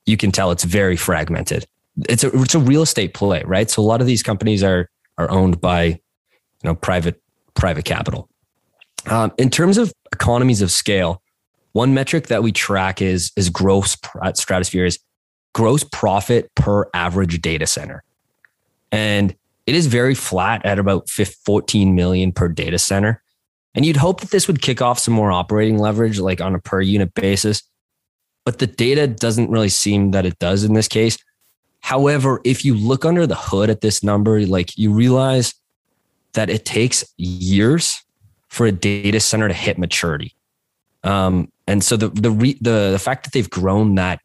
[0.05, 1.65] you can tell it's very fragmented.
[2.09, 3.69] It's a it's a real estate play, right?
[3.69, 5.99] So a lot of these companies are are owned by you
[6.65, 7.21] know private
[7.53, 8.27] private capital.
[9.07, 11.21] Um, in terms of economies of scale,
[11.73, 14.99] one metric that we track is is gross at Stratosphere is
[15.53, 18.03] gross profit per average data center,
[18.91, 19.35] and
[19.65, 23.21] it is very flat at about 14 million per data center.
[23.73, 26.59] And you'd hope that this would kick off some more operating leverage, like on a
[26.59, 27.63] per unit basis.
[28.43, 31.17] But the data doesn't really seem that it does in this case.
[31.79, 35.53] However, if you look under the hood at this number, like you realize
[36.33, 38.01] that it takes years
[38.51, 40.35] for a data center to hit maturity.
[41.03, 44.19] Um, and so the the, re, the the fact that they've grown that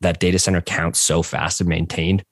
[0.00, 2.24] that data center count so fast and maintained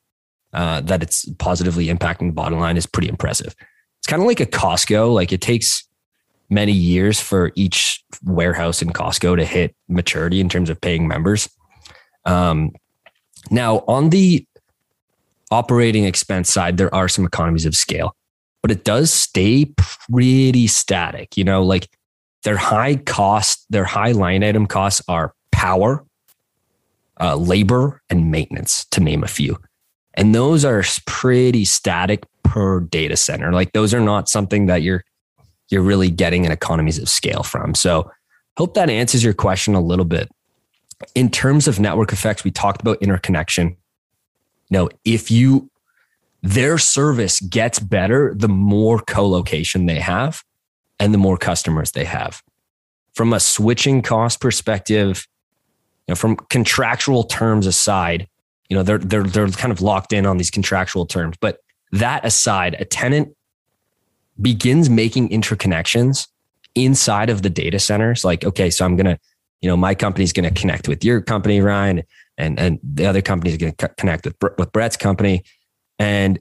[0.52, 3.55] uh, that it's positively impacting the bottom line is pretty impressive.
[3.98, 5.12] It's kind of like a Costco.
[5.12, 5.87] Like it takes
[6.48, 11.48] many years for each warehouse in Costco to hit maturity in terms of paying members.
[12.24, 12.72] Um,
[13.50, 14.46] now, on the
[15.50, 18.14] operating expense side, there are some economies of scale,
[18.62, 21.37] but it does stay pretty static.
[21.37, 21.88] You know, like
[22.44, 26.05] their high cost, their high line item costs are power,
[27.20, 29.59] uh, labor, and maintenance, to name a few.
[30.14, 33.53] And those are pretty static per data center.
[33.53, 35.05] Like those are not something that you're
[35.68, 37.75] you're really getting an economies of scale from.
[37.75, 38.11] So
[38.59, 40.29] hope that answers your question a little bit.
[41.14, 43.77] In terms of network effects, we talked about interconnection.
[44.70, 45.70] Know, if you
[46.42, 50.42] their service gets better the more co-location they have
[50.98, 52.42] and the more customers they have.
[53.14, 55.26] From a switching cost perspective,
[56.07, 58.28] you know, from contractual terms aside,
[58.68, 61.37] you know, they're they're they're kind of locked in on these contractual terms.
[61.40, 61.59] But
[61.92, 63.37] that aside, a tenant
[64.40, 66.26] begins making interconnections
[66.74, 68.24] inside of the data centers.
[68.24, 69.18] Like, okay, so I'm gonna,
[69.61, 72.02] you know, my company's gonna connect with your company, Ryan,
[72.38, 75.44] and and the other company is gonna connect with with Brett's company,
[75.98, 76.38] and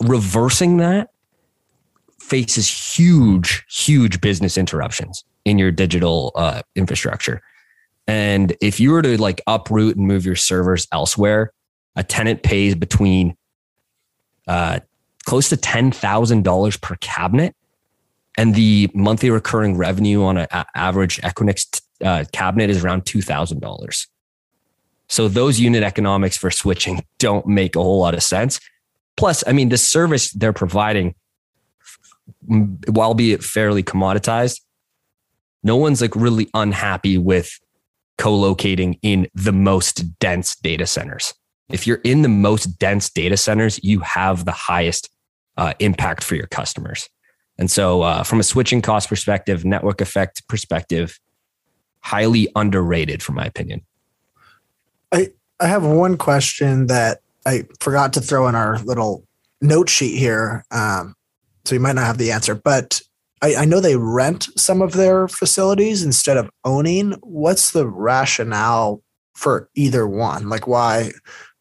[0.00, 1.10] reversing that
[2.20, 7.42] faces huge, huge business interruptions in your digital uh, infrastructure.
[8.06, 11.52] And if you were to like uproot and move your servers elsewhere,
[11.96, 13.36] a tenant pays between
[14.46, 14.80] uh,
[15.24, 17.54] close to $10,000 per cabinet.
[18.36, 24.06] And the monthly recurring revenue on an average Equinix uh, cabinet is around $2,000.
[25.10, 28.60] So those unit economics for switching don't make a whole lot of sense.
[29.16, 31.16] Plus, I mean, the service they're providing,
[32.46, 34.60] while be it fairly commoditized,
[35.64, 37.58] no one's like really unhappy with
[38.18, 41.34] co-locating in the most dense data centers.
[41.70, 45.10] If you're in the most dense data centers, you have the highest
[45.56, 47.08] uh, impact for your customers.
[47.58, 51.18] And so, uh, from a switching cost perspective, network effect perspective,
[52.00, 53.82] highly underrated, from my opinion.
[55.12, 59.26] I I have one question that I forgot to throw in our little
[59.60, 61.14] note sheet here, um,
[61.64, 62.54] so you might not have the answer.
[62.54, 63.02] But
[63.42, 67.12] I, I know they rent some of their facilities instead of owning.
[67.22, 69.02] What's the rationale
[69.34, 70.48] for either one?
[70.48, 71.12] Like why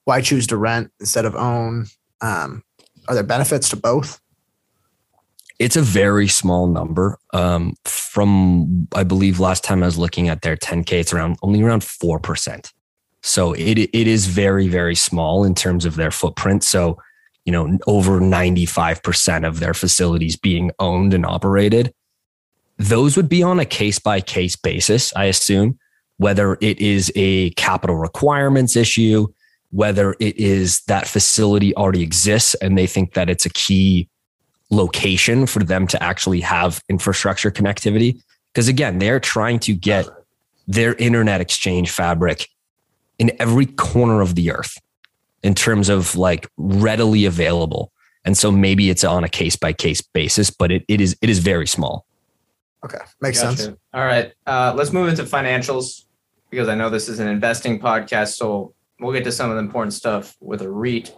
[0.06, 1.88] why choose to rent instead of own?
[2.22, 2.64] Um,
[3.08, 4.20] are there benefits to both?
[5.58, 7.18] It's a very small number.
[7.34, 11.62] Um, from I believe last time I was looking at their 10k, it's around only
[11.62, 12.72] around four percent.
[13.22, 16.64] So it it is very very small in terms of their footprint.
[16.64, 17.00] So
[17.46, 21.92] you know, over 95% of their facilities being owned and operated.
[22.78, 25.80] Those would be on a case by case basis, I assume,
[26.18, 29.28] whether it is a capital requirements issue,
[29.72, 34.08] whether it is that facility already exists and they think that it's a key
[34.70, 38.22] location for them to actually have infrastructure connectivity.
[38.54, 40.20] Because again, they're trying to get uh-huh.
[40.68, 42.48] their internet exchange fabric
[43.20, 44.78] in every corner of the earth
[45.44, 47.92] in terms of like readily available.
[48.26, 51.30] And so maybe it's on a case by case basis, but it, it is it
[51.30, 52.06] is very small.
[52.84, 53.58] Okay, makes gotcha.
[53.58, 53.78] sense.
[53.94, 56.06] All right, uh, let's move into financials
[56.50, 59.62] because I know this is an investing podcast, so we'll get to some of the
[59.62, 61.16] important stuff with a REIT.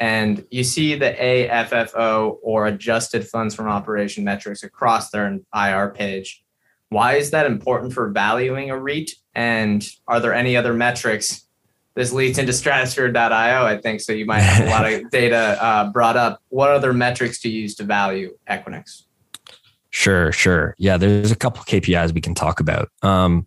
[0.00, 6.43] And you see the AFFO or adjusted funds from operation metrics across their IR page.
[6.94, 9.10] Why is that important for valuing a REIT?
[9.34, 11.44] And are there any other metrics
[11.94, 14.00] this leads into stratosphere.io, I think.
[14.00, 16.40] So you might have a lot of data uh, brought up.
[16.48, 19.02] What other metrics to use to value Equinix?
[19.90, 20.74] Sure, sure.
[20.78, 22.90] Yeah, there's a couple KPIs we can talk about.
[23.02, 23.46] Um,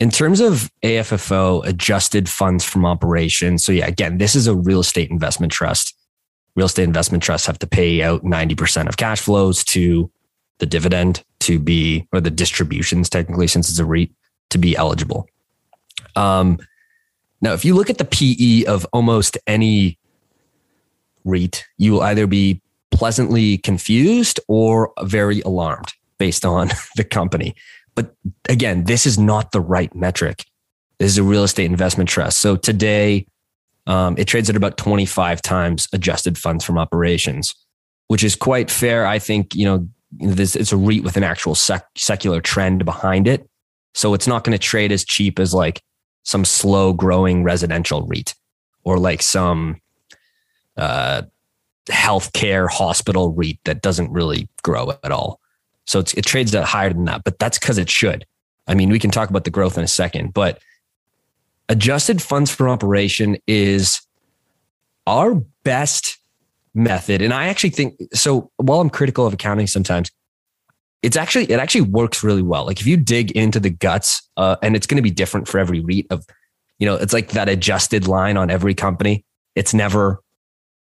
[0.00, 3.64] In terms of AFFO, adjusted funds from operations.
[3.64, 5.96] So, yeah, again, this is a real estate investment trust.
[6.56, 10.10] Real estate investment trusts have to pay out 90% of cash flows to
[10.58, 14.10] the dividend to be, or the distributions technically, since it's a REIT,
[14.50, 15.28] to be eligible.
[16.16, 16.58] Um,
[17.40, 19.98] now, if you look at the PE of almost any
[21.24, 27.54] REIT, you will either be pleasantly confused or very alarmed based on the company.
[27.94, 28.14] But
[28.48, 30.44] again, this is not the right metric.
[30.98, 32.38] This is a real estate investment trust.
[32.38, 33.26] So today,
[33.86, 37.54] um, it trades at about 25 times adjusted funds from operations,
[38.06, 39.04] which is quite fair.
[39.04, 43.26] I think, you know, this it's a REIT with an actual sec- secular trend behind
[43.26, 43.48] it.
[43.94, 45.82] So it's not going to trade as cheap as like
[46.22, 48.34] some slow growing residential REIT
[48.84, 49.80] or like some
[50.76, 51.22] uh,
[51.86, 55.40] healthcare hospital REIT that doesn't really grow at all.
[55.86, 58.24] So it trades at higher than that, but that's because it should.
[58.66, 60.60] I mean, we can talk about the growth in a second, but
[61.68, 64.00] adjusted funds from operation is
[65.06, 66.18] our best
[66.74, 67.22] method.
[67.22, 68.50] And I actually think so.
[68.56, 70.10] While I'm critical of accounting sometimes,
[71.02, 72.64] it's actually it actually works really well.
[72.66, 75.58] Like if you dig into the guts, uh, and it's going to be different for
[75.58, 76.06] every REIT.
[76.10, 76.26] Of
[76.78, 79.24] you know, it's like that adjusted line on every company.
[79.54, 80.22] It's never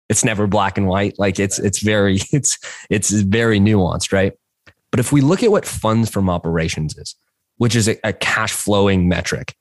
[0.08, 1.18] it's never black and white.
[1.18, 2.58] Like it's it's very it's
[2.90, 4.32] it's very nuanced, right?
[4.90, 7.14] But if we look at what funds from operations is,
[7.58, 9.54] which is a, a cash flowing metric,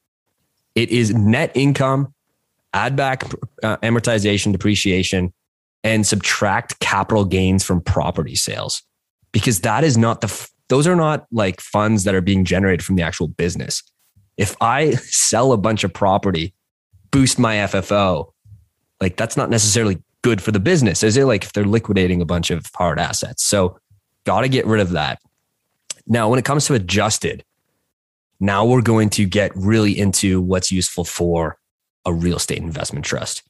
[0.73, 2.13] it is net income,
[2.73, 3.25] add back
[3.61, 5.33] uh, amortization, depreciation,
[5.83, 8.83] and subtract capital gains from property sales
[9.31, 12.95] because that is not the those are not like funds that are being generated from
[12.95, 13.83] the actual business.
[14.35, 16.53] If I sell a bunch of property,
[17.11, 18.31] boost my FFO,
[18.99, 21.25] like that's not necessarily good for the business, is it?
[21.25, 23.43] Like if they're liquidating a bunch of hard assets.
[23.43, 23.79] So
[24.25, 25.19] got to get rid of that.
[26.05, 27.43] Now, when it comes to adjusted,
[28.39, 31.57] now we're going to get really into what's useful for
[32.05, 33.43] a real estate investment trust.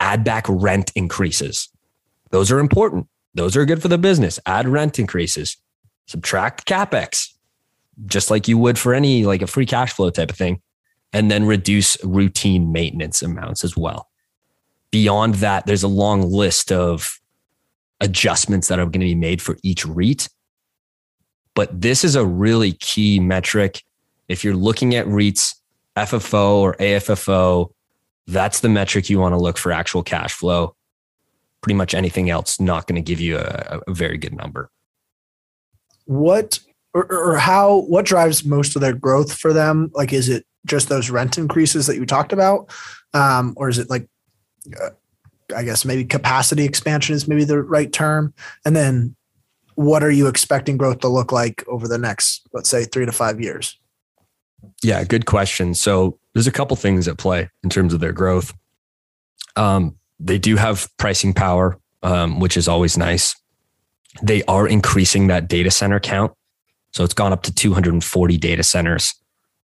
[0.00, 1.68] Add back rent increases.
[2.30, 3.08] Those are important.
[3.34, 4.38] Those are good for the business.
[4.46, 5.56] Add rent increases.
[6.06, 7.34] Subtract capex,
[8.06, 10.60] just like you would for any like a free cash flow type of thing,
[11.12, 14.08] and then reduce routine maintenance amounts as well.
[14.90, 17.20] Beyond that, there's a long list of
[18.00, 20.28] adjustments that are going to be made for each REIT.
[21.54, 23.82] But this is a really key metric.
[24.28, 25.54] If you're looking at REITs,
[25.96, 27.72] FFO or AFFO,
[28.28, 30.76] that's the metric you want to look for actual cash flow
[31.62, 34.70] pretty much anything else not going to give you a, a, very good number.
[36.04, 36.60] What
[36.94, 39.90] or, or, how what drives most of their growth for them?
[39.92, 42.70] Like, is it just those rent increases that you talked about,
[43.12, 44.08] um, or is it like,
[44.80, 44.90] uh,
[45.54, 48.32] I guess maybe capacity expansion is maybe the right term,
[48.64, 49.14] and then
[49.74, 53.12] what are you expecting growth to look like over the next, let's say, three to
[53.12, 53.78] five years?
[54.82, 55.74] Yeah, good question.
[55.74, 58.54] So there's a couple things at play in terms of their growth.
[59.56, 63.34] Um, they do have pricing power, um, which is always nice.
[64.22, 66.32] They are increasing that data center count.
[66.92, 69.12] So it's gone up to 240 data centers.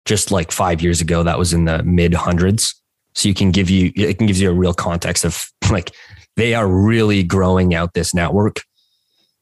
[0.05, 2.81] Just like five years ago, that was in the mid hundreds.
[3.15, 5.91] So you can give you, it can give you a real context of like,
[6.37, 8.61] they are really growing out this network.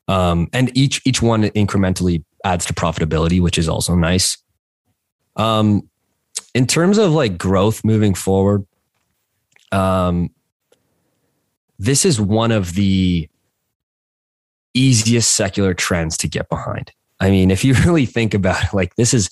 [0.09, 4.38] Um, and each, each one incrementally adds to profitability, which is also nice.
[5.37, 5.90] Um,
[6.54, 8.66] in terms of like growth moving forward,
[9.72, 10.30] um,
[11.78, 13.28] this is one of the
[14.74, 16.92] easiest secular trends to get behind.
[17.20, 19.30] I mean, if you really think about it, like this is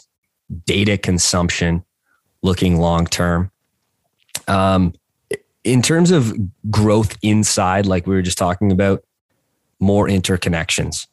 [0.65, 1.85] data consumption
[2.43, 3.51] looking long term.
[4.47, 4.95] Um,
[5.65, 6.35] in terms of
[6.71, 9.03] growth inside, like we were just talking about,
[9.81, 11.07] more interconnections,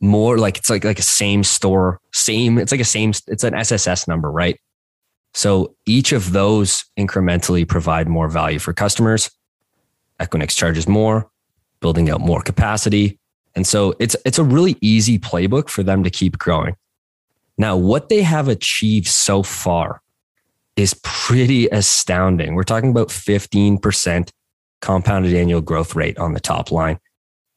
[0.00, 2.58] more like it's like like a same store, same.
[2.58, 3.12] It's like a same.
[3.26, 4.60] It's an SSS number, right?
[5.34, 9.30] So each of those incrementally provide more value for customers.
[10.20, 11.30] Equinix charges more,
[11.80, 13.18] building out more capacity.
[13.54, 16.76] And so it's it's a really easy playbook for them to keep growing.
[17.58, 20.00] Now, what they have achieved so far
[20.76, 22.54] is pretty astounding.
[22.54, 24.30] We're talking about 15%
[24.80, 26.98] compounded annual growth rate on the top line,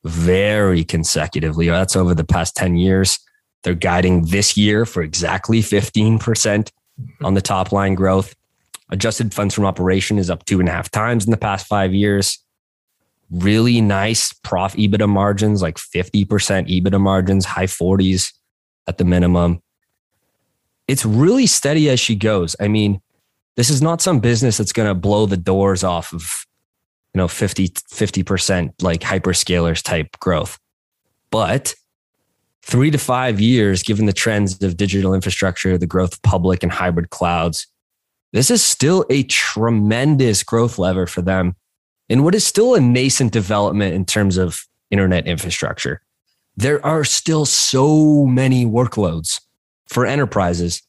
[0.03, 1.67] very consecutively.
[1.67, 3.19] That's over the past 10 years.
[3.63, 6.69] They're guiding this year for exactly 15%
[7.24, 8.36] on the top line growth.
[8.89, 11.93] Adjusted funds from operation is up two and a half times in the past five
[11.93, 12.46] years
[13.32, 18.34] really nice prof EBITDA margins, like 50% EBITDA margins, high 40s
[18.88, 19.62] at the minimum.
[20.88, 22.56] It's really steady as she goes.
[22.60, 23.02] I mean,
[23.56, 26.46] this is not some business that's going to blow the doors off of,
[27.14, 30.60] you know, 50, 50% like hyperscalers type growth.
[31.32, 31.74] But
[32.66, 36.72] three to five years, given the trends of digital infrastructure, the growth of public and
[36.72, 37.68] hybrid clouds,
[38.34, 41.55] this is still a tremendous growth lever for them
[42.09, 46.01] in what is still a nascent development in terms of internet infrastructure.
[46.57, 49.41] There are still so many workloads
[49.88, 50.82] for enterprises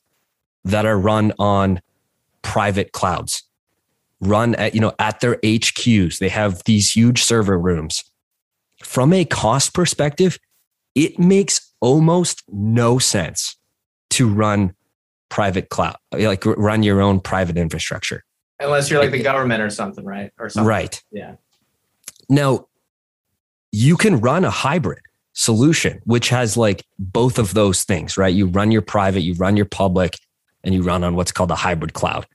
[0.65, 1.81] that are run on
[2.41, 3.43] private clouds,
[4.21, 6.19] run at, you know, at their HQs.
[6.19, 8.03] They have these huge server rooms.
[8.83, 10.39] From a cost perspective,
[10.95, 13.57] it makes almost no sense
[14.11, 14.75] to run
[15.29, 18.25] private cloud, like run your own private infrastructure.
[18.61, 20.33] Unless you're like the government or something, right?
[20.39, 20.67] Or something.
[20.67, 21.03] Right.
[21.11, 21.35] Yeah.
[22.29, 22.69] Now,
[23.73, 25.01] you can run a hybrid
[25.35, 28.35] solution, which has like both of those things, right?
[28.35, 30.19] You run your private, you run your public,
[30.65, 32.27] and you run on what's called a hybrid cloud.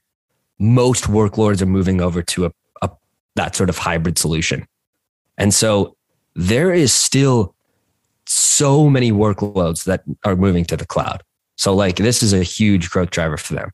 [0.58, 2.90] Most workloads are moving over to a, a
[3.34, 4.66] that sort of hybrid solution.
[5.36, 5.96] And so
[6.36, 7.56] there is still
[8.32, 11.22] so many workloads that are moving to the cloud.
[11.56, 13.70] So like this is a huge growth driver for them.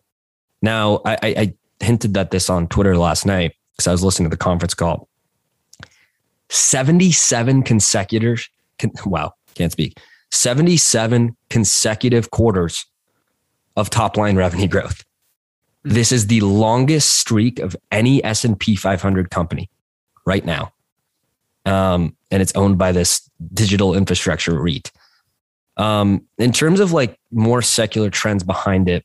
[0.63, 4.37] Now I, I hinted at this on Twitter last night because I was listening to
[4.37, 5.09] the conference call.
[6.51, 8.49] 77 consecutive,
[9.05, 9.99] wow, can't speak.
[10.31, 12.87] 77 consecutive quarters
[13.77, 15.05] of top line revenue growth.
[15.85, 19.71] This is the longest streak of any S&P 500 company
[20.27, 20.73] right now.
[21.65, 24.91] Um, and it's owned by this digital infrastructure REIT.
[25.77, 29.05] Um, in terms of like more secular trends behind it,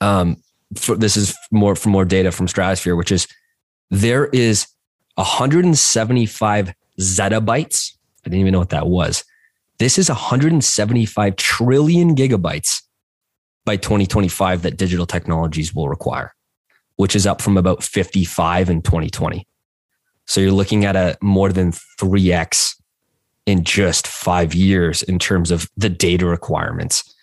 [0.00, 0.36] um,
[0.76, 3.26] for, this is more for more data from Stratosphere, which is
[3.90, 4.66] there is
[5.14, 7.92] 175 zettabytes.
[8.24, 9.24] I didn't even know what that was.
[9.78, 12.82] This is 175 trillion gigabytes
[13.64, 16.34] by 2025 that digital technologies will require,
[16.96, 19.46] which is up from about 55 in 2020.
[20.30, 22.76] So you're looking at a more than 3x
[23.46, 27.16] in just five years in terms of the data requirements.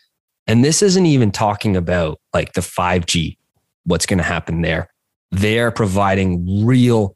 [0.46, 3.38] And this isn't even talking about like the 5G,
[3.86, 4.90] what's going to happen there.
[5.32, 7.16] They're providing real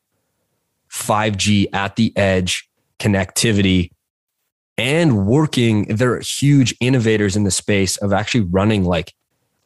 [0.94, 3.90] 5G at the edge connectivity
[4.78, 5.94] and working.
[5.94, 9.14] They're huge innovators in the space of actually running like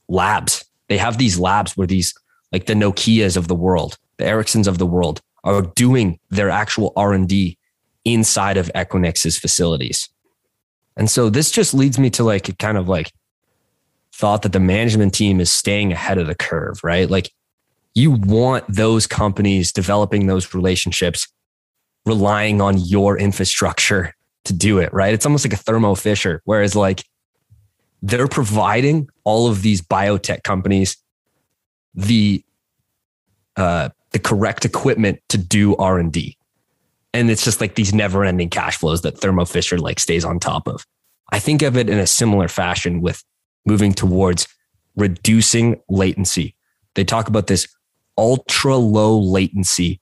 [0.07, 0.65] labs.
[0.89, 2.15] They have these labs where these,
[2.51, 6.91] like the Nokias of the world, the Ericssons of the world, are doing their actual
[6.95, 7.57] R&D
[8.03, 10.09] inside of Equinix's facilities.
[10.97, 13.11] And so this just leads me to like kind of like
[14.13, 17.09] thought that the management team is staying ahead of the curve, right?
[17.09, 17.31] Like
[17.93, 21.27] you want those companies developing those relationships,
[22.05, 24.13] relying on your infrastructure
[24.45, 25.13] to do it, right?
[25.13, 27.03] It's almost like a Thermo Fisher, whereas like
[28.01, 30.97] they're providing all of these biotech companies
[31.95, 32.43] the
[33.55, 36.37] uh, the correct equipment to do R and D,
[37.13, 40.39] and it's just like these never ending cash flows that Thermo Fisher like stays on
[40.39, 40.87] top of.
[41.33, 43.21] I think of it in a similar fashion with
[43.65, 44.47] moving towards
[44.95, 46.55] reducing latency.
[46.93, 47.67] They talk about this
[48.17, 49.99] ultra low latency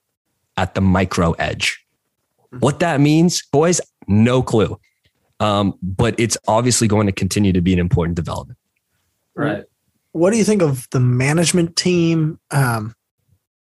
[0.57, 1.83] at the micro edge.
[2.59, 4.79] What that means, boys, no clue.
[5.39, 8.59] Um, but it's obviously going to continue to be an important development.
[9.33, 9.63] Right.
[10.11, 12.39] What do you think of the management team?
[12.51, 12.93] Um,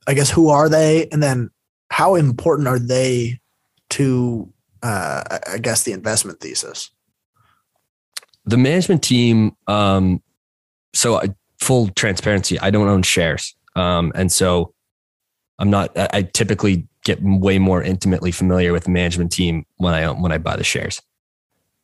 [0.08, 1.50] I guess who are they, and then
[1.90, 3.40] how important are they
[3.92, 4.52] to,
[4.84, 6.92] uh, I guess, the investment thesis?
[8.46, 9.56] The management team.
[9.68, 10.22] Um,
[10.94, 11.30] so, I,
[11.60, 14.74] full transparency, I don't own shares, um, and so
[15.60, 15.92] I'm not.
[15.98, 20.38] I typically get way more intimately familiar with the management team when I when I
[20.38, 21.02] buy the shares,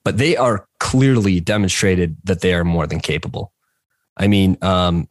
[0.03, 3.53] but they are clearly demonstrated that they are more than capable.
[4.17, 5.07] I mean, um,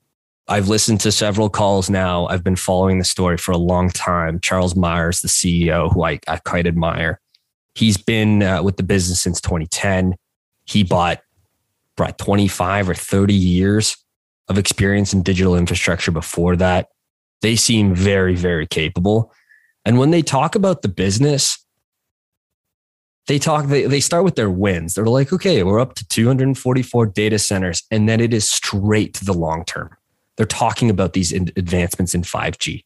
[0.50, 2.26] I've listened to several calls now.
[2.26, 4.40] I've been following the story for a long time.
[4.40, 7.20] Charles Myers, the CEO, who I, I quite admire,
[7.76, 10.16] he's been uh, with the business since 2010.
[10.64, 11.20] He bought,
[11.96, 13.96] brought 25 or 30 years
[14.48, 16.88] of experience in digital infrastructure before that.
[17.42, 19.32] They seem very, very capable.
[19.84, 21.64] And when they talk about the business,
[23.28, 24.94] they talk, they, they start with their wins.
[24.94, 29.24] They're like, okay, we're up to 244 data centers, and then it is straight to
[29.24, 29.96] the long term
[30.36, 32.84] they're talking about these advancements in 5G.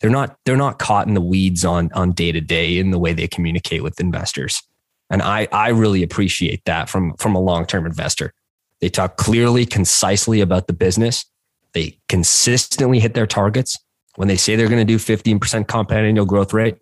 [0.00, 2.98] They're not they're not caught in the weeds on on day to day in the
[2.98, 4.62] way they communicate with investors.
[5.10, 8.32] And I I really appreciate that from from a long-term investor.
[8.80, 11.26] They talk clearly, concisely about the business.
[11.72, 13.78] They consistently hit their targets.
[14.16, 16.78] When they say they're going to do 15% compound annual growth rate,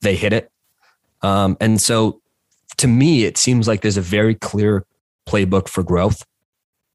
[0.00, 0.50] they hit it.
[1.22, 2.20] Um, and so
[2.78, 4.84] to me, it seems like there's a very clear
[5.26, 6.24] playbook for growth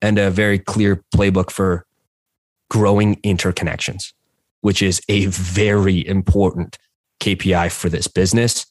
[0.01, 1.86] and a very clear playbook for
[2.70, 4.13] growing interconnections,
[4.61, 6.78] which is a very important
[7.20, 8.65] KPI for this business.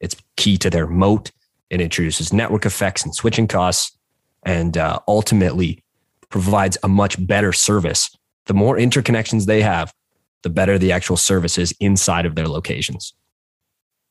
[0.00, 1.30] It's key to their moat.
[1.68, 3.96] It introduces network effects and switching costs,
[4.42, 5.84] and uh, ultimately
[6.30, 8.10] provides a much better service.
[8.46, 9.92] The more interconnections they have,
[10.42, 13.14] the better the actual service is inside of their locations.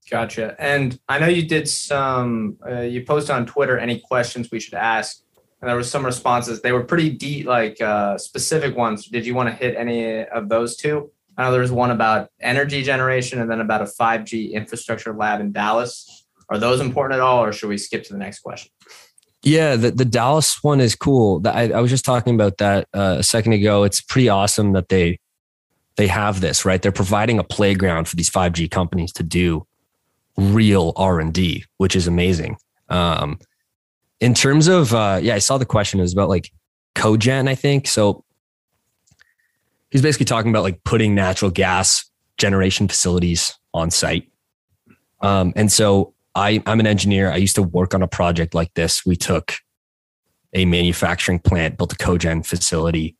[0.09, 0.55] Gotcha.
[0.59, 4.73] And I know you did some, uh, you posted on Twitter any questions we should
[4.73, 5.21] ask.
[5.61, 6.61] And there was some responses.
[6.61, 9.07] They were pretty deep, like uh, specific ones.
[9.07, 11.11] Did you want to hit any of those two?
[11.37, 15.51] I know there's one about energy generation and then about a 5G infrastructure lab in
[15.51, 16.25] Dallas.
[16.49, 18.71] Are those important at all, or should we skip to the next question?
[19.41, 21.41] Yeah, the, the Dallas one is cool.
[21.45, 23.83] I, I was just talking about that uh, a second ago.
[23.83, 25.19] It's pretty awesome that they
[25.95, 26.81] they have this right.
[26.81, 29.65] They're providing a playground for these 5G companies to do
[30.37, 32.57] real R and D, which is amazing.
[32.89, 33.39] Um,
[34.19, 35.99] in terms of uh, yeah, I saw the question.
[35.99, 36.51] It was about like
[36.95, 37.87] cogen, I think.
[37.87, 38.23] So
[39.89, 44.29] he's basically talking about like putting natural gas generation facilities on site.
[45.21, 47.31] Um, and so I, I'm an engineer.
[47.31, 49.05] I used to work on a project like this.
[49.05, 49.55] We took
[50.53, 53.17] a manufacturing plant, built a cogen facility.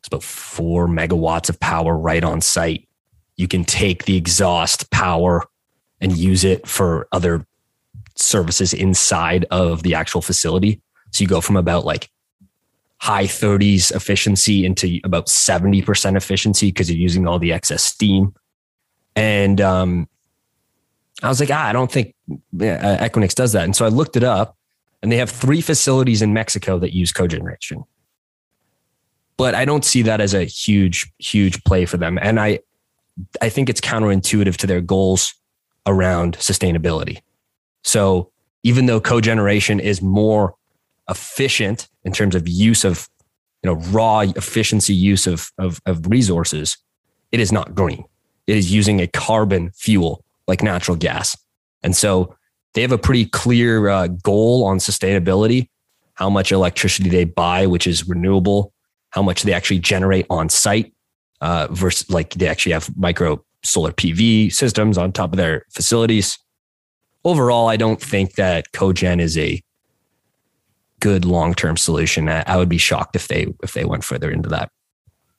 [0.00, 2.88] It's about four megawatts of power right on site.
[3.36, 5.44] You can take the exhaust power
[6.00, 7.46] and use it for other
[8.18, 10.80] services inside of the actual facility.
[11.12, 12.10] So you go from about like
[12.98, 18.34] high 30s efficiency into about 70% efficiency because you're using all the excess steam.
[19.14, 20.08] And um,
[21.22, 23.64] I was like, ah, I don't think uh, Equinix does that.
[23.64, 24.56] And so I looked it up
[25.02, 27.84] and they have three facilities in Mexico that use cogeneration.
[29.36, 32.18] But I don't see that as a huge, huge play for them.
[32.20, 32.58] And I,
[33.40, 35.34] I think it's counterintuitive to their goals
[35.86, 37.20] around sustainability.
[37.84, 38.30] So
[38.62, 40.54] even though cogeneration is more
[41.08, 43.08] efficient in terms of use of
[43.62, 46.76] you know raw efficiency use of, of, of resources,
[47.32, 48.04] it is not green.
[48.46, 51.36] It is using a carbon fuel like natural gas.
[51.82, 52.34] And so
[52.74, 55.68] they have a pretty clear uh, goal on sustainability,
[56.14, 58.72] how much electricity they buy, which is renewable,
[59.10, 60.92] how much they actually generate on site
[61.40, 66.38] uh, versus like they actually have micro solar PV systems on top of their facilities.
[67.24, 69.62] Overall, I don't think that cogen is a
[71.00, 72.28] good long-term solution.
[72.28, 74.70] I, I would be shocked if they if they went further into that.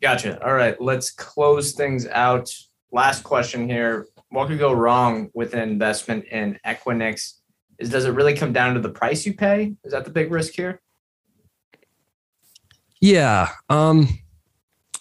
[0.01, 0.43] Gotcha.
[0.45, 2.49] All right, let's close things out.
[2.91, 4.07] Last question here.
[4.29, 7.33] What could go wrong with an investment in Equinix?
[7.79, 9.75] Is does it really come down to the price you pay?
[9.83, 10.81] Is that the big risk here?
[13.01, 13.49] Yeah.
[13.69, 14.07] Um,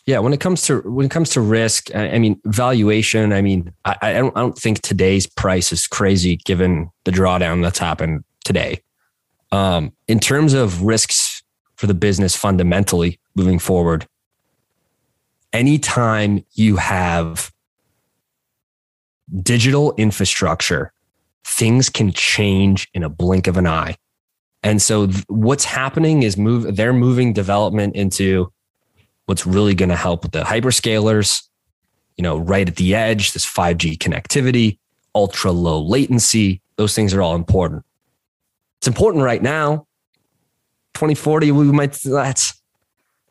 [0.09, 0.21] yeah.
[0.21, 3.31] When it comes to when it comes to risk, I, mean valuation.
[3.31, 7.63] I mean, I, I don't I don't think today's price is crazy given the drawdown
[7.63, 8.81] that's happened today.
[9.53, 11.43] Um, in terms of risks
[11.77, 14.07] for the business fundamentally moving forward,
[15.53, 17.53] anytime you have
[19.43, 20.91] digital infrastructure,
[21.45, 23.97] things can change in a blink of an eye.
[24.63, 28.51] And so th- what's happening is move they're moving development into
[29.29, 31.43] what's really going to help with the hyperscalers,
[32.17, 34.79] you know, right at the edge, this 5G connectivity,
[35.15, 37.85] ultra low latency, those things are all important.
[38.79, 39.87] It's important right now.
[40.95, 42.55] 2040, we might that's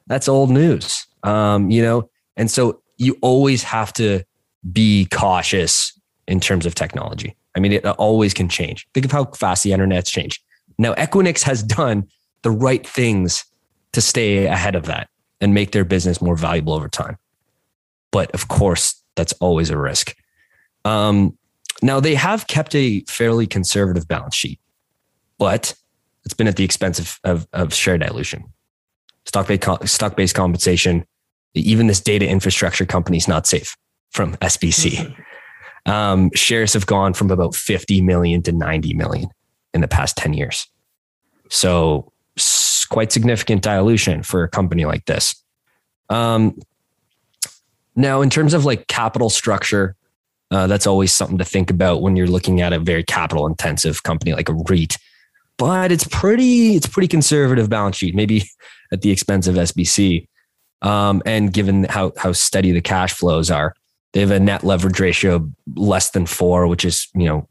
[0.06, 1.08] that's old news.
[1.24, 4.24] Um, you know, and so you always have to
[4.72, 7.36] be cautious in terms of technology.
[7.56, 8.88] I mean, it always can change.
[8.94, 10.44] Think of how fast the internet's changed.
[10.78, 12.08] Now, Equinix has done
[12.44, 13.46] the right things
[13.94, 15.10] to stay ahead of that
[15.42, 17.18] and make their business more valuable over time.
[18.12, 20.16] But of course, that's always a risk.
[20.86, 21.38] Um,
[21.82, 24.60] now, they have kept a fairly conservative balance sheet,
[25.38, 25.76] but
[26.26, 28.46] it's been at the expense of, of, of share dilution.
[29.26, 31.06] Stock-based, stock-based compensation,
[31.54, 33.76] even this data infrastructure company is not safe
[34.12, 35.16] from SBC.
[35.88, 39.30] Um, shares have gone from about 50 million to 90 million
[39.74, 40.68] in the past 10 years.
[41.50, 42.12] So
[42.88, 45.36] quite significant dilution for a company like this.
[46.10, 46.60] Um,
[47.96, 49.96] now, in terms of like capital structure,
[50.52, 54.04] uh, that's always something to think about when you're looking at a very capital intensive
[54.04, 54.98] company like a REIT.
[55.58, 58.44] But it's pretty, it's pretty conservative balance sheet, maybe
[58.92, 60.28] at the expense of SBC.
[60.84, 63.74] Um, and given how how steady the cash flows are,
[64.14, 67.48] they have a net leverage ratio less than four, which is you know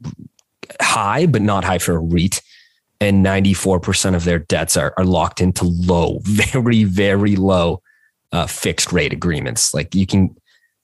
[0.80, 2.40] high, but not high for a REIT
[3.00, 7.82] and 94% of their debts are, are locked into low, very, very low
[8.32, 9.74] uh, fixed rate agreements.
[9.74, 10.36] Like you can,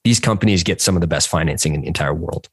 [0.03, 2.49] these companies get some of the best financing in the entire world.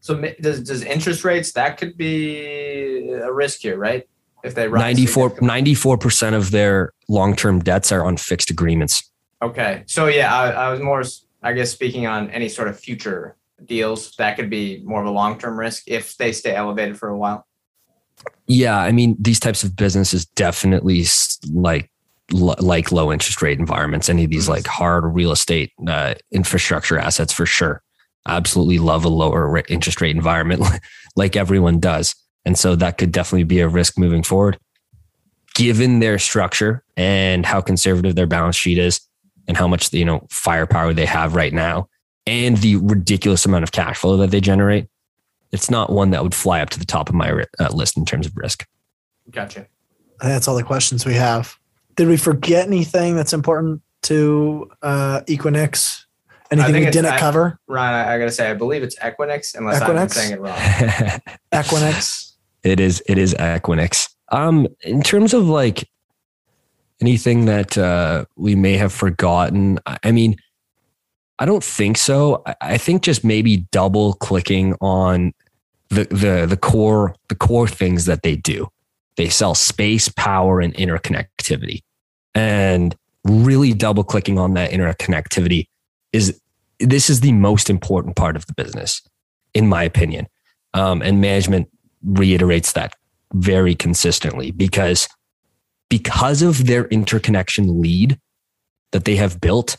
[0.00, 4.08] So does, does interest rates, that could be a risk here, right?
[4.44, 9.10] If they 94, 94% of their long-term debts are on fixed agreements.
[9.42, 9.82] Okay.
[9.86, 11.02] So yeah, I, I was more,
[11.42, 15.10] I guess, speaking on any sort of future deals that could be more of a
[15.10, 17.45] long-term risk if they stay elevated for a while.
[18.46, 21.04] Yeah, I mean, these types of businesses definitely
[21.52, 21.90] like
[22.32, 24.08] like low interest rate environments.
[24.08, 27.82] Any of these like hard real estate uh, infrastructure assets for sure.
[28.28, 30.62] Absolutely love a lower interest rate environment,
[31.16, 32.14] like everyone does,
[32.44, 34.58] and so that could definitely be a risk moving forward.
[35.54, 39.00] Given their structure and how conservative their balance sheet is,
[39.46, 41.88] and how much you know firepower they have right now,
[42.26, 44.88] and the ridiculous amount of cash flow that they generate,
[45.56, 48.04] it's not one that would fly up to the top of my uh, list in
[48.04, 48.66] terms of risk.
[49.30, 49.60] Gotcha.
[50.20, 51.56] I think that's all the questions we have.
[51.96, 56.04] Did we forget anything that's important to uh, Equinix?
[56.50, 57.58] Anything we didn't I- cover?
[57.66, 60.10] Ryan, I, I gotta say, I believe it's Equinix, unless I'm Equinix?
[60.12, 60.56] saying it wrong.
[61.52, 62.32] Equinix.
[62.62, 64.08] it is it is Equinix.
[64.30, 65.88] Um, in terms of like
[67.00, 70.36] anything that uh, we may have forgotten, I, I mean,
[71.38, 72.42] I don't think so.
[72.46, 75.32] I, I think just maybe double clicking on
[75.88, 78.68] the the the core the core things that they do.
[79.16, 81.80] They sell space, power, and interconnectivity,
[82.34, 85.68] and really double clicking on that interconnectivity
[86.12, 86.40] is
[86.78, 89.02] this is the most important part of the business,
[89.54, 90.26] in my opinion.
[90.74, 91.68] Um, and management
[92.04, 92.94] reiterates that
[93.32, 95.08] very consistently because
[95.88, 98.18] because of their interconnection lead
[98.92, 99.76] that they have built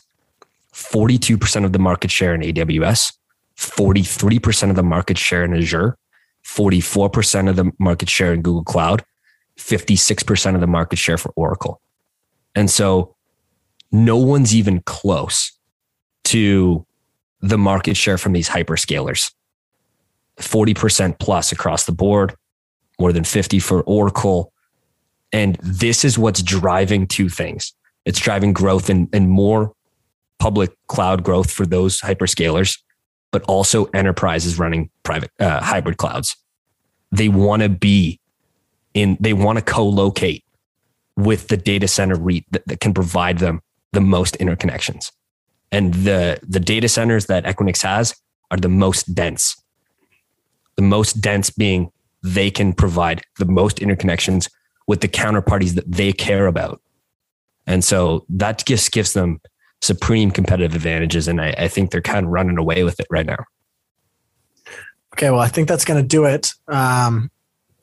[0.74, 3.12] 42% of the market share in AWS
[3.58, 5.96] 43% of the market share in Azure
[6.44, 9.04] 44% of the market share in Google Cloud
[9.58, 11.80] 56% of the market share for Oracle
[12.54, 13.14] and so
[13.90, 15.52] no one's even close
[16.24, 16.86] to
[17.40, 19.32] the market share from these hyperscalers
[20.38, 22.34] 40% plus across the board,
[22.98, 24.52] more than 50 for Oracle.
[25.32, 27.72] And this is what's driving two things.
[28.04, 29.72] It's driving growth and, and more
[30.38, 32.78] public cloud growth for those hyperscalers,
[33.30, 36.36] but also enterprises running private uh, hybrid clouds.
[37.12, 38.20] They want to be
[38.94, 40.44] in, they want to co-locate
[41.16, 43.60] with the data center that, that can provide them
[43.92, 45.10] the most interconnections.
[45.70, 48.14] And the, the data centers that Equinix has
[48.50, 49.56] are the most dense
[50.78, 51.90] the most dense being
[52.22, 54.48] they can provide the most interconnections
[54.86, 56.80] with the counterparties that they care about.
[57.66, 59.40] And so that just gives them
[59.80, 61.28] supreme competitive advantages.
[61.28, 63.44] And I, I think they're kind of running away with it right now.
[65.14, 66.52] Okay, well, I think that's going to do it.
[66.68, 67.30] Um,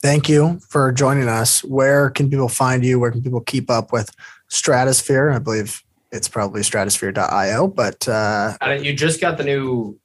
[0.00, 1.62] thank you for joining us.
[1.64, 2.98] Where can people find you?
[2.98, 4.10] Where can people keep up with
[4.48, 5.30] Stratosphere?
[5.30, 5.82] I believe
[6.12, 9.98] it's probably stratosphere.io, but uh, you just got the new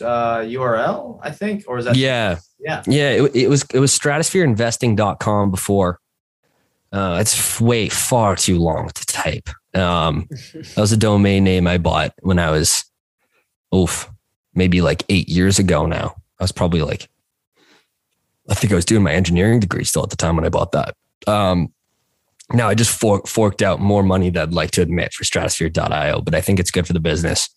[0.00, 1.96] uh, URL, I think, or is that?
[1.96, 2.38] Yeah.
[2.60, 2.82] Yeah.
[2.86, 3.10] Yeah.
[3.10, 5.98] It, it was, it was stratosphereinvesting.com before.
[6.92, 9.48] Uh, it's way far too long to type.
[9.74, 12.84] Um, that was a domain name I bought when I was,
[13.74, 14.10] oof,
[14.54, 16.16] maybe like eight years ago now.
[16.40, 17.08] I was probably like,
[18.48, 20.72] I think I was doing my engineering degree still at the time when I bought
[20.72, 20.96] that.
[21.28, 21.72] Um,
[22.52, 26.22] now I just for, forked out more money than I'd like to admit for stratosphere.io,
[26.22, 27.48] but I think it's good for the business.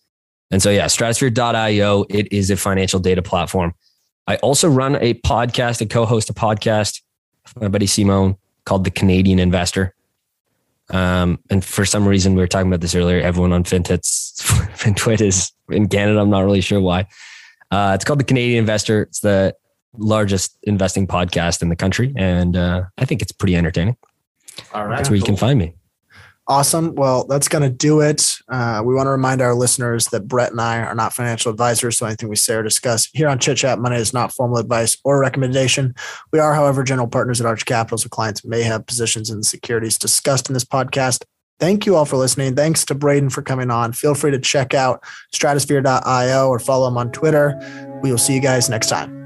[0.52, 3.74] And so, yeah, stratosphere.io, it is a financial data platform.
[4.28, 7.02] I also run a podcast and co-host a podcast
[7.44, 9.94] with my buddy Simone called The Canadian Investor.
[10.90, 13.20] Um, and for some reason, we were talking about this earlier.
[13.20, 14.34] Everyone on FinTwit's,
[14.76, 16.20] FinTwit is in Canada.
[16.20, 17.06] I'm not really sure why.
[17.70, 19.02] Uh, it's called The Canadian Investor.
[19.02, 19.54] It's the
[19.96, 22.12] largest investing podcast in the country.
[22.16, 23.96] And uh, I think it's pretty entertaining.
[24.72, 24.96] All right.
[24.96, 25.74] That's where you can find me.
[26.46, 26.94] Awesome.
[26.94, 28.22] Well, that's going to do it.
[28.50, 31.96] Uh, we want to remind our listeners that Brett and I are not financial advisors,
[31.96, 34.98] so anything we say or discuss here on Chit Chat Money is not formal advice
[35.04, 35.94] or recommendation.
[36.32, 39.44] We are, however, general partners at Arch Capital, so clients may have positions in the
[39.44, 41.24] securities discussed in this podcast.
[41.60, 42.54] Thank you all for listening.
[42.54, 43.92] Thanks to Braden for coming on.
[43.92, 47.58] Feel free to check out stratosphere.io or follow him on Twitter.
[48.02, 49.24] We will see you guys next time.